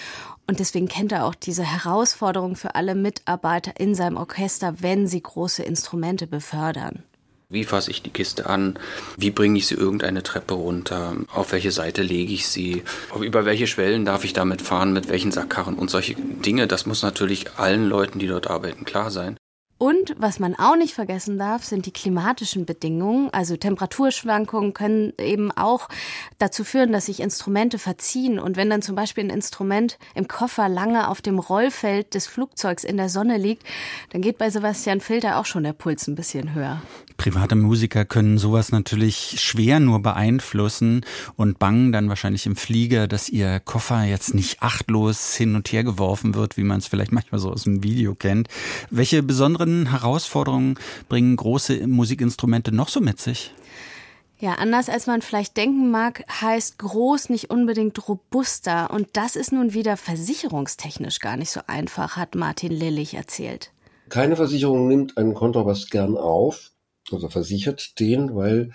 Und 0.47 0.59
deswegen 0.59 0.87
kennt 0.87 1.11
er 1.11 1.25
auch 1.25 1.35
diese 1.35 1.63
Herausforderung 1.63 2.55
für 2.55 2.75
alle 2.75 2.95
Mitarbeiter 2.95 3.79
in 3.79 3.95
seinem 3.95 4.17
Orchester, 4.17 4.75
wenn 4.81 5.07
sie 5.07 5.21
große 5.21 5.63
Instrumente 5.63 6.27
befördern. 6.27 7.03
Wie 7.53 7.65
fasse 7.65 7.91
ich 7.91 8.01
die 8.01 8.09
Kiste 8.09 8.47
an? 8.47 8.79
Wie 9.15 9.29
bringe 9.29 9.59
ich 9.59 9.67
sie 9.67 9.75
irgendeine 9.75 10.23
Treppe 10.23 10.55
runter? 10.55 11.15
Auf 11.31 11.51
welche 11.51 11.71
Seite 11.71 12.01
lege 12.01 12.33
ich 12.33 12.47
sie? 12.47 12.83
Über 13.19 13.45
welche 13.45 13.67
Schwellen 13.67 14.05
darf 14.05 14.23
ich 14.23 14.33
damit 14.33 14.63
fahren? 14.63 14.91
Mit 14.91 15.07
welchen 15.07 15.31
Sackkarren? 15.31 15.75
Und 15.75 15.91
solche 15.91 16.15
Dinge, 16.15 16.65
das 16.65 16.87
muss 16.87 17.03
natürlich 17.03 17.53
allen 17.57 17.87
Leuten, 17.87 18.17
die 18.17 18.25
dort 18.25 18.49
arbeiten, 18.49 18.85
klar 18.85 19.11
sein. 19.11 19.37
Und 19.83 20.15
was 20.17 20.39
man 20.39 20.55
auch 20.55 20.77
nicht 20.77 20.93
vergessen 20.93 21.37
darf, 21.37 21.65
sind 21.65 21.85
die 21.85 21.91
klimatischen 21.91 22.65
Bedingungen. 22.65 23.29
Also 23.33 23.57
Temperaturschwankungen 23.57 24.71
können 24.71 25.11
eben 25.19 25.51
auch 25.51 25.89
dazu 26.37 26.63
führen, 26.63 26.93
dass 26.93 27.07
sich 27.07 27.19
Instrumente 27.19 27.77
verziehen. 27.77 28.39
Und 28.39 28.55
wenn 28.55 28.69
dann 28.69 28.81
zum 28.81 28.95
Beispiel 28.95 29.25
ein 29.25 29.29
Instrument 29.29 29.99
im 30.15 30.29
Koffer 30.29 30.69
lange 30.69 31.09
auf 31.09 31.21
dem 31.21 31.37
Rollfeld 31.37 32.13
des 32.13 32.27
Flugzeugs 32.27 32.85
in 32.85 32.95
der 32.95 33.09
Sonne 33.09 33.35
liegt, 33.35 33.63
dann 34.11 34.21
geht 34.21 34.37
bei 34.37 34.49
Sebastian 34.49 35.01
Filter 35.01 35.37
auch 35.37 35.45
schon 35.45 35.63
der 35.63 35.73
Puls 35.73 36.07
ein 36.07 36.15
bisschen 36.15 36.55
höher. 36.55 36.81
Private 37.17 37.55
Musiker 37.55 38.05
können 38.05 38.37
sowas 38.37 38.71
natürlich 38.71 39.39
schwer 39.39 39.79
nur 39.79 40.01
beeinflussen 40.01 41.05
und 41.35 41.59
bangen 41.59 41.91
dann 41.91 42.09
wahrscheinlich 42.09 42.45
im 42.45 42.55
Flieger, 42.55 43.07
dass 43.07 43.29
ihr 43.29 43.59
Koffer 43.59 44.03
jetzt 44.03 44.33
nicht 44.33 44.61
achtlos 44.61 45.35
hin 45.35 45.55
und 45.55 45.71
her 45.71 45.83
geworfen 45.83 46.35
wird, 46.35 46.57
wie 46.57 46.63
man 46.63 46.79
es 46.79 46.87
vielleicht 46.87 47.11
manchmal 47.11 47.39
so 47.39 47.51
aus 47.51 47.63
dem 47.63 47.83
Video 47.83 48.15
kennt. 48.15 48.47
Welche 48.89 49.23
besonderen 49.23 49.91
Herausforderungen 49.91 50.75
bringen 51.09 51.35
große 51.35 51.87
Musikinstrumente 51.87 52.71
noch 52.71 52.89
so 52.89 52.99
mit 52.99 53.19
sich? 53.19 53.53
Ja, 54.43 54.55
anders 54.55 54.89
als 54.89 55.07
man 55.07 55.21
vielleicht 55.21 55.55
denken 55.55 55.89
mag, 55.89 56.25
heißt 56.41 56.77
groß 56.77 57.29
nicht 57.29 57.49
unbedingt 57.49 58.09
robuster. 58.09 58.91
Und 58.91 59.07
das 59.13 59.37
ist 59.37 59.53
nun 59.53 59.73
wieder 59.73 59.95
versicherungstechnisch 59.95 61.19
gar 61.19 61.37
nicht 61.37 61.49
so 61.49 61.61
einfach, 61.67 62.17
hat 62.17 62.35
Martin 62.35 62.73
Lillich 62.73 63.13
erzählt. 63.13 63.71
Keine 64.09 64.35
Versicherung 64.35 64.89
nimmt 64.89 65.17
einen 65.17 65.33
Kontrabass 65.33 65.89
gern 65.89 66.17
auf, 66.17 66.71
also 67.13 67.29
versichert 67.29 67.99
den, 67.99 68.35
weil 68.35 68.71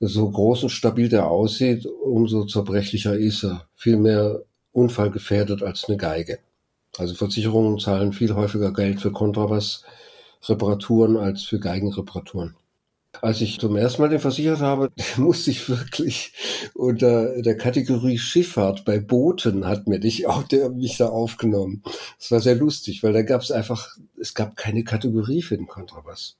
so 0.00 0.30
groß 0.30 0.64
und 0.64 0.70
stabil 0.70 1.08
der 1.08 1.28
aussieht, 1.28 1.86
umso 1.86 2.44
zerbrechlicher 2.44 3.16
ist 3.16 3.44
er. 3.44 3.68
Viel 3.74 3.96
mehr 3.96 4.42
unfallgefährdet 4.72 5.62
als 5.62 5.84
eine 5.86 5.96
Geige. 5.96 6.40
Also 6.96 7.14
Versicherungen 7.14 7.78
zahlen 7.78 8.12
viel 8.12 8.34
häufiger 8.34 8.72
Geld 8.72 9.00
für 9.00 9.12
Kontrabass-Reparaturen 9.12 11.16
als 11.16 11.42
für 11.42 11.60
Geigenreparaturen. 11.60 12.56
Als 13.20 13.40
ich 13.40 13.58
zum 13.58 13.76
ersten 13.76 14.02
Mal 14.02 14.08
den 14.08 14.20
versichert 14.20 14.60
habe, 14.60 14.90
musste 15.16 15.50
ich 15.50 15.68
wirklich 15.68 16.32
unter 16.74 17.42
der 17.42 17.56
Kategorie 17.56 18.18
Schifffahrt 18.18 18.84
bei 18.84 19.00
Booten 19.00 19.66
hat 19.66 19.88
mir 19.88 19.98
dich 19.98 20.26
auch 20.26 20.44
der 20.44 20.70
mich 20.70 20.98
da 20.98 21.08
aufgenommen. 21.08 21.82
Das 22.18 22.30
war 22.30 22.40
sehr 22.40 22.54
lustig, 22.54 23.02
weil 23.02 23.12
da 23.12 23.22
gab 23.22 23.42
es 23.42 23.50
einfach, 23.50 23.96
es 24.20 24.34
gab 24.34 24.56
keine 24.56 24.84
Kategorie 24.84 25.42
für 25.42 25.56
den 25.56 25.66
Kontrabass. 25.66 26.36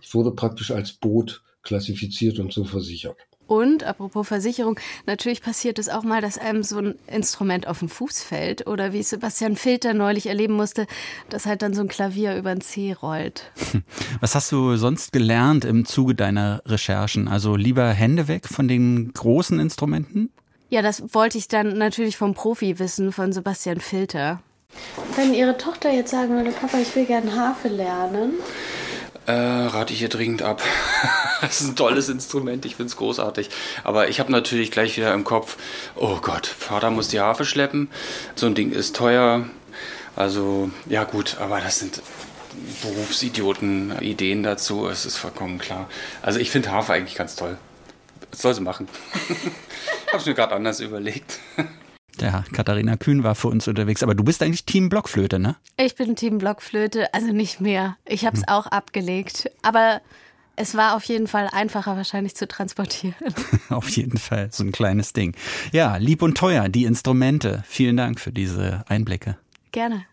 Ich 0.00 0.14
wurde 0.14 0.30
praktisch 0.30 0.70
als 0.70 0.92
Boot 0.92 1.42
klassifiziert 1.62 2.38
und 2.38 2.52
so 2.52 2.64
versichert. 2.64 3.16
Und 3.46 3.84
apropos 3.84 4.26
Versicherung, 4.26 4.78
natürlich 5.06 5.40
passiert 5.40 5.78
es 5.78 5.88
auch 5.88 6.02
mal, 6.02 6.20
dass 6.20 6.36
einem 6.36 6.64
so 6.64 6.78
ein 6.78 6.96
Instrument 7.06 7.68
auf 7.68 7.78
den 7.78 7.88
Fuß 7.88 8.22
fällt 8.22 8.66
oder 8.66 8.92
wie 8.92 9.02
Sebastian 9.02 9.56
Filter 9.56 9.94
neulich 9.94 10.26
erleben 10.26 10.54
musste, 10.54 10.86
dass 11.28 11.46
halt 11.46 11.62
dann 11.62 11.72
so 11.72 11.82
ein 11.82 11.88
Klavier 11.88 12.36
über 12.36 12.52
den 12.52 12.60
Zeh 12.60 12.92
rollt. 12.92 13.52
Was 14.20 14.34
hast 14.34 14.50
du 14.50 14.76
sonst 14.76 15.12
gelernt 15.12 15.64
im 15.64 15.84
Zuge 15.84 16.16
deiner 16.16 16.60
Recherchen? 16.66 17.28
Also 17.28 17.54
lieber 17.54 17.88
Hände 17.88 18.26
weg 18.26 18.48
von 18.48 18.66
den 18.66 19.12
großen 19.12 19.60
Instrumenten? 19.60 20.32
Ja, 20.68 20.82
das 20.82 21.14
wollte 21.14 21.38
ich 21.38 21.46
dann 21.46 21.78
natürlich 21.78 22.16
vom 22.16 22.34
Profi 22.34 22.80
wissen, 22.80 23.12
von 23.12 23.32
Sebastian 23.32 23.78
Filter. 23.78 24.42
Wenn 25.14 25.32
Ihre 25.32 25.56
Tochter 25.56 25.92
jetzt 25.92 26.10
sagen 26.10 26.30
würde, 26.30 26.50
Papa, 26.50 26.78
ich 26.78 26.94
will 26.96 27.06
gerne 27.06 27.32
Harfe 27.36 27.68
lernen, 27.68 28.32
äh, 29.26 29.32
rate 29.32 29.92
ich 29.92 29.98
hier 29.98 30.08
dringend 30.08 30.42
ab. 30.42 30.62
das 31.40 31.60
ist 31.60 31.68
ein 31.68 31.76
tolles 31.76 32.08
Instrument, 32.08 32.64
ich 32.64 32.76
finde 32.76 32.90
es 32.90 32.96
großartig. 32.96 33.50
Aber 33.84 34.08
ich 34.08 34.20
habe 34.20 34.32
natürlich 34.32 34.70
gleich 34.70 34.96
wieder 34.96 35.12
im 35.12 35.24
Kopf, 35.24 35.56
oh 35.94 36.18
Gott, 36.20 36.46
Vater 36.46 36.90
muss 36.90 37.08
die 37.08 37.20
Harfe 37.20 37.44
schleppen, 37.44 37.88
so 38.34 38.46
ein 38.46 38.54
Ding 38.54 38.72
ist 38.72 38.96
teuer. 38.96 39.44
Also, 40.14 40.70
ja 40.86 41.04
gut, 41.04 41.36
aber 41.40 41.60
das 41.60 41.78
sind 41.78 42.02
Berufsidioten-Ideen 42.82 44.42
dazu, 44.42 44.88
es 44.88 45.04
ist 45.04 45.18
vollkommen 45.18 45.58
klar. 45.58 45.88
Also 46.22 46.38
ich 46.38 46.50
finde 46.50 46.72
Harfe 46.72 46.94
eigentlich 46.94 47.16
ganz 47.16 47.36
toll. 47.36 47.58
Das 48.30 48.42
soll 48.42 48.54
sie 48.54 48.62
machen. 48.62 48.88
ich 49.28 50.08
habe 50.08 50.18
es 50.18 50.26
mir 50.26 50.34
gerade 50.34 50.54
anders 50.54 50.80
überlegt. 50.80 51.38
Ja, 52.20 52.44
Katharina 52.52 52.96
Kühn 52.96 53.22
war 53.22 53.34
für 53.34 53.48
uns 53.48 53.68
unterwegs. 53.68 54.02
Aber 54.02 54.14
du 54.14 54.24
bist 54.24 54.42
eigentlich 54.42 54.64
Team 54.64 54.88
Blockflöte, 54.88 55.38
ne? 55.38 55.56
Ich 55.76 55.94
bin 55.94 56.16
Team 56.16 56.38
Blockflöte, 56.38 57.12
also 57.14 57.32
nicht 57.32 57.60
mehr. 57.60 57.96
Ich 58.04 58.24
habe 58.24 58.36
es 58.36 58.42
hm. 58.42 58.48
auch 58.48 58.66
abgelegt. 58.66 59.50
Aber 59.62 60.00
es 60.56 60.74
war 60.74 60.96
auf 60.96 61.04
jeden 61.04 61.26
Fall 61.26 61.48
einfacher 61.52 61.96
wahrscheinlich 61.96 62.34
zu 62.34 62.48
transportieren. 62.48 63.14
auf 63.68 63.88
jeden 63.90 64.18
Fall, 64.18 64.48
so 64.50 64.64
ein 64.64 64.72
kleines 64.72 65.12
Ding. 65.12 65.34
Ja, 65.72 65.96
lieb 65.96 66.22
und 66.22 66.36
teuer, 66.36 66.68
die 66.68 66.84
Instrumente. 66.84 67.62
Vielen 67.66 67.96
Dank 67.96 68.20
für 68.20 68.32
diese 68.32 68.84
Einblicke. 68.88 69.36
Gerne. 69.72 70.06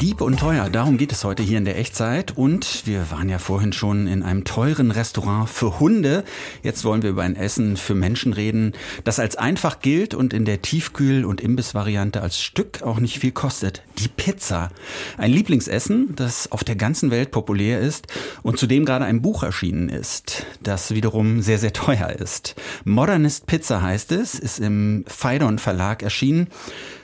Lieb 0.00 0.20
und 0.20 0.38
teuer, 0.38 0.68
darum 0.68 0.98
geht 0.98 1.10
es 1.12 1.24
heute 1.24 1.42
hier 1.42 1.56
in 1.56 1.64
der 1.64 1.78
Echtzeit. 1.78 2.36
Und 2.36 2.86
wir 2.86 3.10
waren 3.10 3.30
ja 3.30 3.38
vorhin 3.38 3.72
schon 3.72 4.06
in 4.06 4.22
einem 4.22 4.44
teuren 4.44 4.90
Restaurant 4.90 5.48
für 5.48 5.80
Hunde. 5.80 6.22
Jetzt 6.62 6.84
wollen 6.84 7.02
wir 7.02 7.10
über 7.10 7.22
ein 7.22 7.34
Essen 7.34 7.78
für 7.78 7.94
Menschen 7.94 8.34
reden, 8.34 8.72
das 9.04 9.18
als 9.18 9.36
einfach 9.36 9.80
gilt 9.80 10.12
und 10.12 10.34
in 10.34 10.44
der 10.44 10.60
Tiefkühl- 10.60 11.24
und 11.24 11.40
Imbissvariante 11.40 12.20
als 12.20 12.38
Stück 12.38 12.82
auch 12.82 12.98
nicht 12.98 13.20
viel 13.20 13.32
kostet. 13.32 13.82
Die 13.98 14.08
Pizza. 14.08 14.70
Ein 15.16 15.32
Lieblingsessen, 15.32 16.14
das 16.14 16.52
auf 16.52 16.62
der 16.62 16.76
ganzen 16.76 17.10
Welt 17.10 17.30
populär 17.30 17.80
ist 17.80 18.06
und 18.42 18.58
zu 18.58 18.66
dem 18.66 18.84
gerade 18.84 19.06
ein 19.06 19.22
Buch 19.22 19.44
erschienen 19.44 19.88
ist, 19.88 20.44
das 20.62 20.94
wiederum 20.94 21.40
sehr, 21.40 21.58
sehr 21.58 21.72
teuer 21.72 22.10
ist. 22.10 22.54
Modernist 22.84 23.46
Pizza 23.46 23.80
heißt 23.80 24.12
es, 24.12 24.38
ist 24.38 24.60
im 24.60 25.04
Phaidon 25.06 25.58
Verlag 25.58 26.02
erschienen 26.02 26.48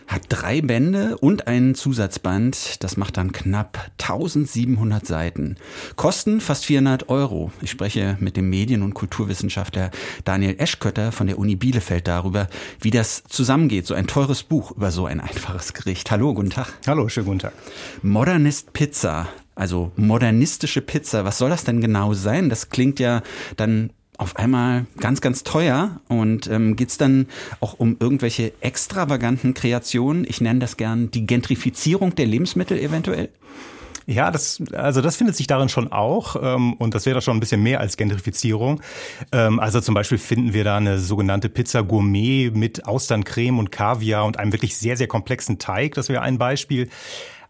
hat 0.06 0.22
drei 0.28 0.60
Bände 0.60 1.16
und 1.18 1.46
einen 1.46 1.74
Zusatzband. 1.74 2.82
Das 2.82 2.96
macht 2.96 3.16
dann 3.16 3.32
knapp 3.32 3.90
1700 4.00 5.06
Seiten. 5.06 5.56
Kosten 5.96 6.40
fast 6.40 6.66
400 6.66 7.08
Euro. 7.08 7.52
Ich 7.60 7.70
spreche 7.70 8.16
mit 8.20 8.36
dem 8.36 8.50
Medien- 8.50 8.82
und 8.82 8.94
Kulturwissenschaftler 8.94 9.90
Daniel 10.24 10.56
Eschkötter 10.58 11.12
von 11.12 11.26
der 11.26 11.38
Uni 11.38 11.56
Bielefeld 11.56 12.08
darüber, 12.08 12.48
wie 12.80 12.90
das 12.90 13.24
zusammengeht. 13.24 13.86
So 13.86 13.94
ein 13.94 14.06
teures 14.06 14.42
Buch 14.42 14.72
über 14.72 14.90
so 14.90 15.06
ein 15.06 15.20
einfaches 15.20 15.72
Gericht. 15.72 16.10
Hallo, 16.10 16.34
guten 16.34 16.50
Tag. 16.50 16.72
Hallo, 16.86 17.08
schönen 17.08 17.26
guten 17.26 17.38
Tag. 17.40 17.52
Modernist 18.02 18.72
Pizza. 18.72 19.28
Also 19.54 19.92
modernistische 19.96 20.80
Pizza, 20.80 21.24
was 21.26 21.36
soll 21.36 21.50
das 21.50 21.64
denn 21.64 21.82
genau 21.82 22.14
sein? 22.14 22.48
Das 22.48 22.70
klingt 22.70 22.98
ja 22.98 23.22
dann 23.56 23.90
auf 24.22 24.36
einmal 24.36 24.86
ganz, 25.00 25.20
ganz 25.20 25.42
teuer 25.42 26.00
und 26.08 26.46
ähm, 26.46 26.76
geht 26.76 26.90
es 26.90 26.96
dann 26.96 27.26
auch 27.60 27.74
um 27.78 27.96
irgendwelche 27.98 28.52
extravaganten 28.60 29.52
Kreationen? 29.52 30.24
Ich 30.26 30.40
nenne 30.40 30.60
das 30.60 30.76
gern 30.76 31.10
die 31.10 31.26
Gentrifizierung 31.26 32.14
der 32.14 32.26
Lebensmittel 32.26 32.78
eventuell. 32.78 33.30
Ja, 34.06 34.30
das, 34.30 34.62
also 34.72 35.00
das 35.00 35.16
findet 35.16 35.36
sich 35.36 35.46
darin 35.46 35.68
schon 35.68 35.92
auch 35.92 36.36
ähm, 36.40 36.74
und 36.74 36.94
das 36.94 37.04
wäre 37.06 37.20
schon 37.20 37.36
ein 37.36 37.40
bisschen 37.40 37.62
mehr 37.62 37.80
als 37.80 37.96
Gentrifizierung. 37.96 38.80
Ähm, 39.32 39.58
also 39.60 39.80
zum 39.80 39.94
Beispiel 39.94 40.18
finden 40.18 40.54
wir 40.54 40.64
da 40.64 40.76
eine 40.76 40.98
sogenannte 40.98 41.48
Pizza 41.48 41.82
Gourmet 41.82 42.50
mit 42.50 42.86
Austerncreme 42.86 43.58
und 43.58 43.72
Kaviar 43.72 44.24
und 44.24 44.38
einem 44.38 44.52
wirklich 44.52 44.76
sehr, 44.76 44.96
sehr 44.96 45.08
komplexen 45.08 45.58
Teig. 45.58 45.94
Das 45.94 46.08
wäre 46.08 46.22
ein 46.22 46.38
Beispiel. 46.38 46.88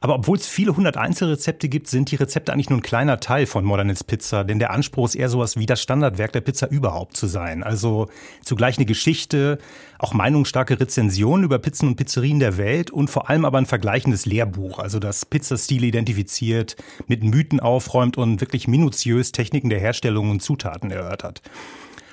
Aber 0.03 0.17
obwohl 0.17 0.37
es 0.37 0.49
viele 0.49 0.77
hundert 0.77 0.97
Einzelrezepte 0.97 1.69
gibt, 1.69 1.87
sind 1.87 2.11
die 2.11 2.17
Rezepte 2.17 2.53
eigentlich 2.53 2.69
nur 2.69 2.81
ein 2.81 2.83
kleiner 2.83 3.21
Teil 3.21 3.47
von 3.47 3.65
Modernist 3.65 4.09
Pizza, 4.09 4.43
denn 4.43 4.59
der 4.59 4.73
Anspruch 4.73 5.07
ist 5.07 5.15
eher 5.15 5.29
sowas 5.29 5.57
wie 5.57 5.65
das 5.65 5.81
Standardwerk 5.81 6.33
der 6.33 6.41
Pizza 6.41 6.69
überhaupt 6.69 7.17
zu 7.17 7.29
sein. 7.29 7.63
Also 7.63 8.09
zugleich 8.45 8.79
eine 8.79 8.85
Geschichte, 8.85 9.59
auch 10.01 10.13
meinungsstarke 10.13 10.81
Rezensionen 10.81 11.45
über 11.45 11.61
Pizzen 11.61 11.87
und 11.87 11.95
Pizzerien 11.95 12.41
der 12.41 12.57
Welt 12.59 12.91
und 12.91 13.11
vor 13.11 13.31
allem 13.31 13.45
aber 13.45 13.59
ein 13.59 13.67
vergleichendes 13.67 14.27
Lehrbuch, 14.27 14.81
also 14.81 14.99
das 14.99 15.25
Pizzastil 15.25 15.85
identifiziert, 15.85 16.75
mit 17.07 17.23
Mythen 17.23 17.61
aufräumt 17.61 18.19
und 18.19 18.41
wirklich 18.41 18.67
minutiös 18.67 19.31
Techniken 19.31 19.71
der 19.71 19.79
Herstellung 19.79 20.31
und 20.31 20.43
Zutaten 20.43 20.91
erörtert. 20.91 21.43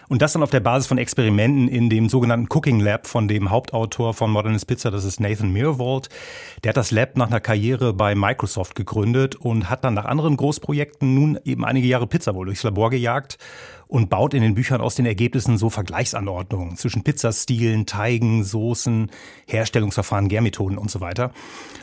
Und 0.09 0.23
das 0.23 0.33
dann 0.33 0.41
auf 0.41 0.49
der 0.49 0.59
Basis 0.59 0.87
von 0.87 0.97
Experimenten 0.97 1.67
in 1.67 1.87
dem 1.87 2.09
sogenannten 2.09 2.47
Cooking 2.49 2.79
Lab 2.79 3.05
von 3.05 3.27
dem 3.27 3.51
Hauptautor 3.51 4.15
von 4.15 4.31
Modernist 4.31 4.65
Pizza, 4.65 4.89
das 4.89 5.05
ist 5.05 5.19
Nathan 5.19 5.53
Mirwald. 5.53 6.09
Der 6.63 6.69
hat 6.69 6.77
das 6.77 6.89
Lab 6.89 7.15
nach 7.15 7.27
einer 7.27 7.39
Karriere 7.39 7.93
bei 7.93 8.15
Microsoft 8.15 8.73
gegründet 8.73 9.35
und 9.35 9.69
hat 9.69 9.83
dann 9.83 9.93
nach 9.93 10.05
anderen 10.05 10.35
Großprojekten 10.35 11.13
nun 11.13 11.39
eben 11.45 11.63
einige 11.63 11.87
Jahre 11.87 12.07
Pizza 12.07 12.33
wohl 12.33 12.47
durchs 12.47 12.63
Labor 12.63 12.89
gejagt 12.89 13.37
und 13.89 14.09
baut 14.11 14.35
in 14.35 14.43
den 14.43 14.53
Büchern 14.53 14.81
aus 14.81 14.93
den 14.93 15.07
Ergebnissen 15.07 15.57
so 15.57 15.71
Vergleichsanordnungen 15.71 16.77
zwischen 16.77 17.03
Pizzastilen, 17.03 17.87
Teigen, 17.87 18.43
Soßen, 18.43 19.09
Herstellungsverfahren, 19.47 20.29
Gärmethoden 20.29 20.77
und 20.77 20.91
so 20.91 21.01
weiter. 21.01 21.33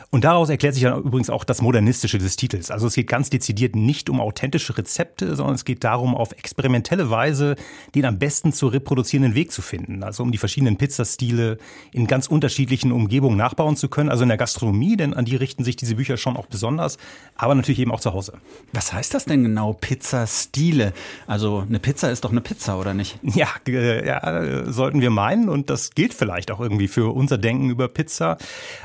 Und 0.09 0.23
daraus 0.23 0.47
erklärt 0.47 0.73
sich 0.73 0.83
dann 0.83 1.03
übrigens 1.03 1.29
auch 1.29 1.43
das 1.43 1.61
Modernistische 1.61 2.17
des 2.17 2.37
Titels. 2.37 2.71
Also 2.71 2.87
es 2.87 2.95
geht 2.95 3.07
ganz 3.07 3.29
dezidiert 3.29 3.75
nicht 3.75 4.09
um 4.09 4.21
authentische 4.21 4.77
Rezepte, 4.77 5.35
sondern 5.35 5.55
es 5.55 5.65
geht 5.65 5.83
darum, 5.83 6.15
auf 6.15 6.31
experimentelle 6.31 7.09
Weise 7.09 7.57
den 7.93 8.05
am 8.05 8.17
besten 8.17 8.53
zu 8.53 8.67
reproduzierenden 8.67 9.35
Weg 9.35 9.51
zu 9.51 9.61
finden. 9.61 10.03
Also 10.03 10.23
um 10.23 10.31
die 10.31 10.37
verschiedenen 10.37 10.77
Pizzastile 10.77 11.57
in 11.91 12.07
ganz 12.07 12.27
unterschiedlichen 12.27 12.93
Umgebungen 12.93 13.35
nachbauen 13.35 13.75
zu 13.75 13.89
können. 13.89 14.09
Also 14.09 14.23
in 14.23 14.29
der 14.29 14.37
Gastronomie, 14.37 14.95
denn 14.95 15.13
an 15.13 15.25
die 15.25 15.35
richten 15.35 15.65
sich 15.65 15.75
diese 15.75 15.95
Bücher 15.95 16.15
schon 16.15 16.37
auch 16.37 16.45
besonders, 16.45 16.97
aber 17.35 17.53
natürlich 17.53 17.79
eben 17.79 17.91
auch 17.91 17.99
zu 17.99 18.13
Hause. 18.13 18.31
Was 18.71 18.93
heißt 18.93 19.13
das 19.13 19.25
denn 19.25 19.43
genau, 19.43 19.73
Pizzastile? 19.73 20.93
Also 21.27 21.65
eine 21.67 21.79
Pizza 21.79 21.96
ist 22.03 22.23
doch 22.23 22.31
eine 22.31 22.41
Pizza, 22.41 22.79
oder 22.79 22.93
nicht? 22.93 23.19
Ja, 23.23 23.47
äh, 23.67 24.05
ja, 24.05 24.71
sollten 24.71 25.01
wir 25.01 25.09
meinen. 25.09 25.49
Und 25.49 25.69
das 25.69 25.91
gilt 25.91 26.13
vielleicht 26.13 26.51
auch 26.51 26.59
irgendwie 26.59 26.87
für 26.87 27.13
unser 27.13 27.37
Denken 27.37 27.69
über 27.69 27.87
Pizza. 27.87 28.37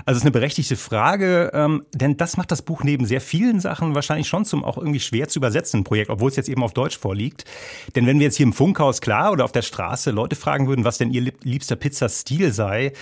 Also 0.05 0.13
es 0.13 0.17
ist 0.19 0.23
eine 0.23 0.31
berechtigte 0.31 0.77
Frage. 0.77 1.51
Ähm, 1.55 1.85
denn 1.93 2.17
das 2.17 2.37
macht 2.37 2.51
das 2.51 2.63
Buch 2.63 2.85
neben 2.85 3.05
sehr 3.07 3.21
vielen 3.21 3.61
Sachen 3.61 3.95
wahrscheinlich 3.95 4.29
schon 4.29 4.45
zum 4.45 4.65
auch 4.65 4.79
irgendwie 4.79 5.01
schwer 5.01 5.29
zu 5.29 5.39
übersetzen 5.39 5.85
Projekt, 5.85 6.11
obwohl 6.11 6.31
es 6.31 6.37
jetzt 6.37 6.49
eben 6.49 6.63
auf 6.63 6.73
Deutsch 6.73 6.99
vorliegt. 6.99 7.45
Denn 7.95 8.07
wenn 8.07 8.19
wir 8.19 8.27
jetzt 8.27 8.37
hier 8.37 8.47
im 8.47 8.53
Funkhaus 8.53 9.01
klar 9.01 9.33
oder 9.33 9.45
auf 9.45 9.53
der 9.53 9.63
Straße 9.63 10.11
Leute 10.11 10.37
fragen 10.37 10.69
würden, 10.69 10.85
was 10.85 10.99
denn 10.99 11.11
ihr 11.11 11.33
liebster 11.43 11.77
Pizzastil 11.77 12.53
sei, 12.53 12.93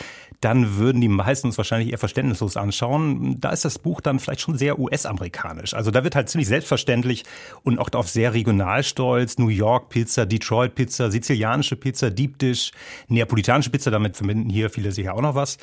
dann 0.41 0.77
würden 0.77 1.01
die 1.03 1.09
meisten 1.09 1.49
uns 1.49 1.59
wahrscheinlich 1.59 1.93
eher 1.93 1.99
verständnislos 1.99 2.57
anschauen. 2.57 3.39
Da 3.41 3.51
ist 3.51 3.65
das 3.65 3.79
Buch 3.79 4.01
dann 4.01 4.19
vielleicht 4.19 4.41
schon 4.41 4.57
sehr 4.57 4.79
US-amerikanisch. 4.79 5.75
Also 5.75 5.91
da 5.91 6.03
wird 6.03 6.17
halt 6.17 6.31
ziemlich 6.31 6.49
selbstverständlich 6.49 7.25
und 7.63 7.79
auch 7.79 7.91
auf 7.93 8.09
sehr 8.09 8.33
regional 8.33 8.83
stolz. 8.83 9.37
New 9.37 9.49
York 9.49 9.91
Pizza, 9.91 10.25
Detroit 10.25 10.75
Pizza, 10.75 11.11
sizilianische 11.11 11.77
Pizza, 11.77 12.11
Deep 12.11 12.39
Dish, 12.39 12.73
neapolitanische 13.09 13.69
Pizza, 13.69 13.91
damit 13.91 14.17
verbinden 14.17 14.49
hier 14.49 14.71
viele 14.71 14.93
sicher 14.93 15.15
auch 15.15 15.21
noch 15.21 15.35
was. 15.35 15.59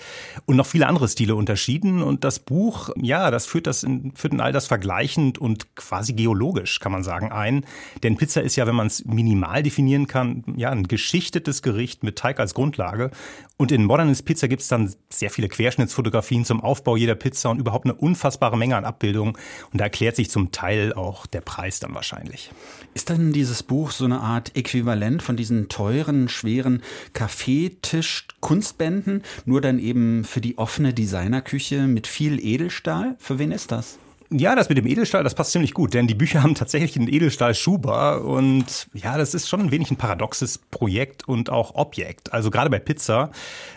Und 0.46 0.58
noch 0.58 0.68
viele 0.68 0.86
andere 0.86 1.08
Stile 1.08 1.36
unterschieden. 1.36 2.04
Und 2.04 2.24
das 2.24 2.38
Buch, 2.38 2.92
ja, 3.02 3.32
das 3.32 3.48
führt 3.48 3.66
das 3.66 3.82
in, 3.82 4.12
führt 4.16 4.34
in 4.34 4.42
all 4.42 4.52
das 4.52 4.68
vergleichend 4.68 5.40
und 5.40 5.76
quasi 5.76 6.14
geologisch, 6.14 6.80
kann 6.80 6.92
man 6.92 7.04
sagen, 7.04 7.32
ein. 7.32 7.66
Denn 8.04 8.16
Pizza 8.16 8.44
ist 8.44 8.56
ja, 8.56 8.68
wenn 8.68 8.76
man 8.76 8.88
es 8.88 9.06
minimal 9.06 9.64
definieren 9.64 10.06
kann, 10.06 10.44
ja, 10.56 10.70
ein 10.70 10.88
geschichtetes 10.88 11.64
Gericht 11.64 12.04
mit 12.04 12.18
Teig 12.18 12.40
als 12.40 12.54
Grundlage. 12.54 13.10
Und 13.58 13.72
in 13.72 13.86
Modernist 13.86 14.26
Pizza 14.26 14.48
gibt 14.48 14.62
es 14.62 14.67
dann 14.72 14.94
sehr 15.10 15.30
viele 15.30 15.50
Querschnittsfotografien 15.50 16.46
zum 16.46 16.62
Aufbau 16.62 16.96
jeder 16.96 17.16
Pizza 17.16 17.50
und 17.50 17.60
überhaupt 17.60 17.84
eine 17.86 17.96
unfassbare 17.96 18.56
Menge 18.58 18.78
an 18.78 18.86
Abbildungen. 18.86 19.36
Und 19.72 19.80
da 19.80 19.86
erklärt 19.86 20.16
sich 20.16 20.30
zum 20.30 20.52
Teil 20.52 20.94
auch 20.94 21.26
der 21.26 21.42
Preis 21.42 21.80
dann 21.80 21.96
wahrscheinlich. 21.96 22.52
Ist 22.94 23.10
denn 23.10 23.34
dieses 23.34 23.64
Buch 23.64 23.90
so 23.92 24.06
eine 24.06 24.22
Art 24.22 24.56
Äquivalent 24.56 25.24
von 25.24 25.36
diesen 25.36 25.68
teuren, 25.70 26.30
schweren 26.30 26.84
Kaffeetisch-Kunstbänden, 27.14 29.24
nur 29.46 29.62
dann 29.62 29.80
eben 29.80 30.24
für 30.24 30.42
die 30.42 30.58
offene 30.58 30.94
Designerküche 30.94 31.88
mit 31.88 32.08
viel 32.08 32.44
Edelstahl? 32.44 33.16
Für 33.20 33.38
wen 33.40 33.52
ist 33.52 33.72
das? 33.72 34.00
Ja, 34.30 34.56
das 34.56 34.68
mit 34.68 34.78
dem 34.78 34.86
Edelstahl, 34.88 35.24
das 35.24 35.36
passt 35.36 35.54
ziemlich 35.54 35.74
gut, 35.74 35.94
denn 35.94 36.06
die 36.06 36.14
Bücher 36.14 36.44
haben 36.44 36.54
tatsächlich 36.54 36.98
einen 36.98 37.08
Edelstahl-Schuber 37.08 38.26
und 38.26 38.90
ja, 38.94 39.18
das 39.18 39.34
ist 39.34 39.48
schon 39.48 39.62
ein 39.62 39.72
wenig 39.72 39.90
ein 39.90 39.96
paradoxes 39.96 40.58
Projekt 40.58 41.26
und 41.30 41.50
auch 41.50 41.76
Objekt. 41.76 42.34
Also 42.34 42.52
gerade 42.52 42.70
bei 42.70 42.80
Pizza, 42.80 43.32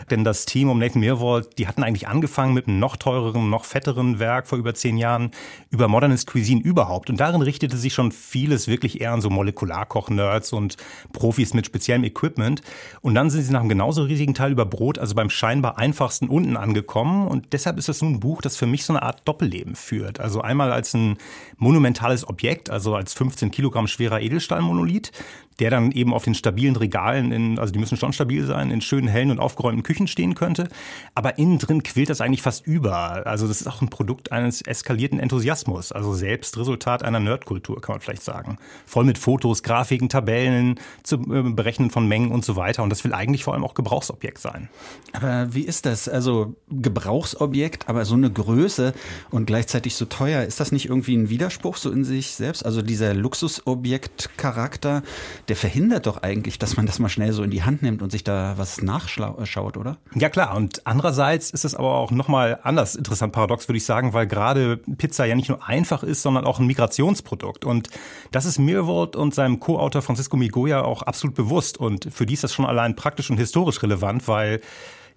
denn 0.09 0.25
das 0.25 0.45
Team 0.45 0.69
um 0.69 0.77
Nathan 0.77 0.99
Mirwald, 0.99 1.57
die 1.57 1.69
hatten 1.69 1.83
eigentlich 1.83 2.09
angefangen 2.09 2.53
mit 2.53 2.67
einem 2.67 2.79
noch 2.79 2.97
teureren, 2.97 3.49
noch 3.49 3.63
fetteren 3.63 4.19
Werk 4.19 4.45
vor 4.45 4.57
über 4.57 4.73
zehn 4.73 4.97
Jahren 4.97 5.31
über 5.69 5.87
Modernist 5.87 6.27
Cuisine 6.29 6.61
überhaupt 6.61 7.09
und 7.09 7.21
darin 7.21 7.41
richtete 7.41 7.77
sich 7.77 7.93
schon 7.93 8.11
vieles 8.11 8.67
wirklich 8.67 8.99
eher 8.99 9.13
an 9.13 9.21
so 9.21 9.29
Molekularkoch-Nerds 9.29 10.51
und 10.51 10.75
Profis 11.13 11.53
mit 11.53 11.65
speziellem 11.65 12.03
Equipment 12.03 12.61
und 12.99 13.15
dann 13.15 13.29
sind 13.29 13.43
sie 13.43 13.53
nach 13.53 13.61
einem 13.61 13.69
genauso 13.69 14.03
riesigen 14.03 14.33
Teil 14.33 14.51
über 14.51 14.65
Brot, 14.65 14.99
also 14.99 15.15
beim 15.15 15.29
scheinbar 15.29 15.77
einfachsten 15.77 16.27
unten 16.27 16.57
angekommen 16.57 17.29
und 17.29 17.53
deshalb 17.53 17.77
ist 17.77 17.87
das 17.87 18.01
nun 18.01 18.15
ein 18.15 18.19
Buch, 18.19 18.41
das 18.41 18.57
für 18.57 18.65
mich 18.67 18.83
so 18.83 18.91
eine 18.91 19.03
Art 19.03 19.21
Doppelleben 19.23 19.75
führt. 19.75 20.19
Also 20.19 20.40
einmal 20.41 20.71
als 20.71 20.93
ein 20.93 21.17
monumentales 21.57 22.27
Objekt, 22.27 22.69
also 22.69 22.95
als 22.95 23.13
15 23.13 23.51
Kilogramm 23.51 23.87
schwerer 23.87 24.21
Edelstahlmonolith, 24.21 25.11
der 25.59 25.69
dann 25.69 25.91
eben 25.91 26.13
auf 26.13 26.23
den 26.23 26.35
stabilen 26.35 26.75
Regalen, 26.75 27.31
in, 27.31 27.59
also 27.59 27.71
die 27.71 27.79
müssen 27.79 27.97
schon 27.97 28.13
stabil 28.13 28.45
sein, 28.45 28.71
in 28.71 28.81
schönen, 28.81 29.07
hellen 29.07 29.31
und 29.31 29.39
aufgeräumten 29.39 29.83
Küchen 29.83 30.07
stehen 30.07 30.35
könnte. 30.35 30.67
Aber 31.15 31.37
innen 31.37 31.59
drin 31.59 31.83
quillt 31.83 32.09
das 32.09 32.21
eigentlich 32.21 32.41
fast 32.41 32.65
über. 32.65 33.25
Also 33.27 33.47
das 33.47 33.61
ist 33.61 33.67
auch 33.67 33.81
ein 33.81 33.89
Produkt 33.89 34.31
eines 34.31 34.61
eskalierten 34.61 35.19
Enthusiasmus, 35.19 35.91
also 35.91 36.13
selbst 36.13 36.57
Resultat 36.57 37.03
einer 37.03 37.19
Nerdkultur, 37.19 37.81
kann 37.81 37.93
man 37.93 38.01
vielleicht 38.01 38.23
sagen. 38.23 38.57
Voll 38.85 39.03
mit 39.03 39.17
Fotos, 39.17 39.63
Grafiken, 39.63 40.09
Tabellen, 40.09 40.79
zu 41.03 41.17
äh, 41.17 41.43
berechnen 41.43 41.91
von 41.91 42.07
Mengen 42.07 42.31
und 42.31 42.45
so 42.45 42.55
weiter. 42.55 42.83
Und 42.83 42.89
das 42.89 43.03
will 43.03 43.13
eigentlich 43.13 43.43
vor 43.43 43.53
allem 43.53 43.63
auch 43.63 43.73
Gebrauchsobjekt 43.73 44.39
sein. 44.39 44.69
Aber 45.13 45.53
wie 45.53 45.63
ist 45.63 45.85
das? 45.85 46.09
Also 46.09 46.55
Gebrauchsobjekt, 46.69 47.89
aber 47.89 48.05
so 48.05 48.15
eine 48.15 48.31
Größe 48.31 48.93
und 49.29 49.45
gleichzeitig 49.45 49.95
so 49.95 50.05
teuer, 50.05 50.43
ist 50.43 50.59
das 50.59 50.71
nicht 50.71 50.87
irgendwie 50.87 51.15
ein 51.15 51.29
Widerspruch 51.29 51.77
so 51.77 51.91
in 51.91 52.03
sich 52.03 52.31
selbst? 52.31 52.65
Also 52.65 52.81
dieser 52.81 53.13
Luxusobjekt-Charakter, 53.13 55.03
der 55.47 55.55
verhindert 55.55 56.07
doch 56.07 56.21
eigentlich, 56.21 56.59
dass 56.59 56.77
man 56.77 56.85
das 56.85 56.99
mal 56.99 57.09
schnell 57.09 57.33
so 57.33 57.43
in 57.43 57.51
die 57.51 57.63
Hand 57.63 57.81
nimmt 57.81 58.01
und 58.01 58.11
sich 58.11 58.23
da 58.23 58.53
was 58.57 58.81
nachschaut, 58.81 59.77
oder? 59.77 59.97
Ja 60.15 60.29
klar, 60.29 60.55
und 60.55 60.85
andererseits 60.85 61.51
ist 61.51 61.65
es 61.65 61.75
aber 61.75 61.95
auch 61.95 62.11
nochmal 62.11 62.59
anders 62.63 62.95
interessant 62.95 63.33
paradox, 63.33 63.67
würde 63.67 63.77
ich 63.77 63.85
sagen, 63.85 64.13
weil 64.13 64.27
gerade 64.27 64.77
Pizza 64.97 65.25
ja 65.25 65.35
nicht 65.35 65.49
nur 65.49 65.67
einfach 65.67 66.03
ist, 66.03 66.21
sondern 66.21 66.45
auch 66.45 66.59
ein 66.59 66.67
Migrationsprodukt. 66.67 67.65
Und 67.65 67.89
das 68.31 68.45
ist 68.45 68.59
Mirwald 68.59 69.15
und 69.15 69.33
seinem 69.33 69.59
Co-Autor 69.59 70.01
Francisco 70.01 70.37
Migoya 70.37 70.81
auch 70.81 71.01
absolut 71.03 71.35
bewusst. 71.35 71.77
Und 71.77 72.07
für 72.11 72.25
die 72.25 72.33
ist 72.33 72.43
das 72.43 72.53
schon 72.53 72.65
allein 72.65 72.95
praktisch 72.95 73.29
und 73.29 73.37
historisch 73.37 73.81
relevant, 73.83 74.27
weil 74.27 74.61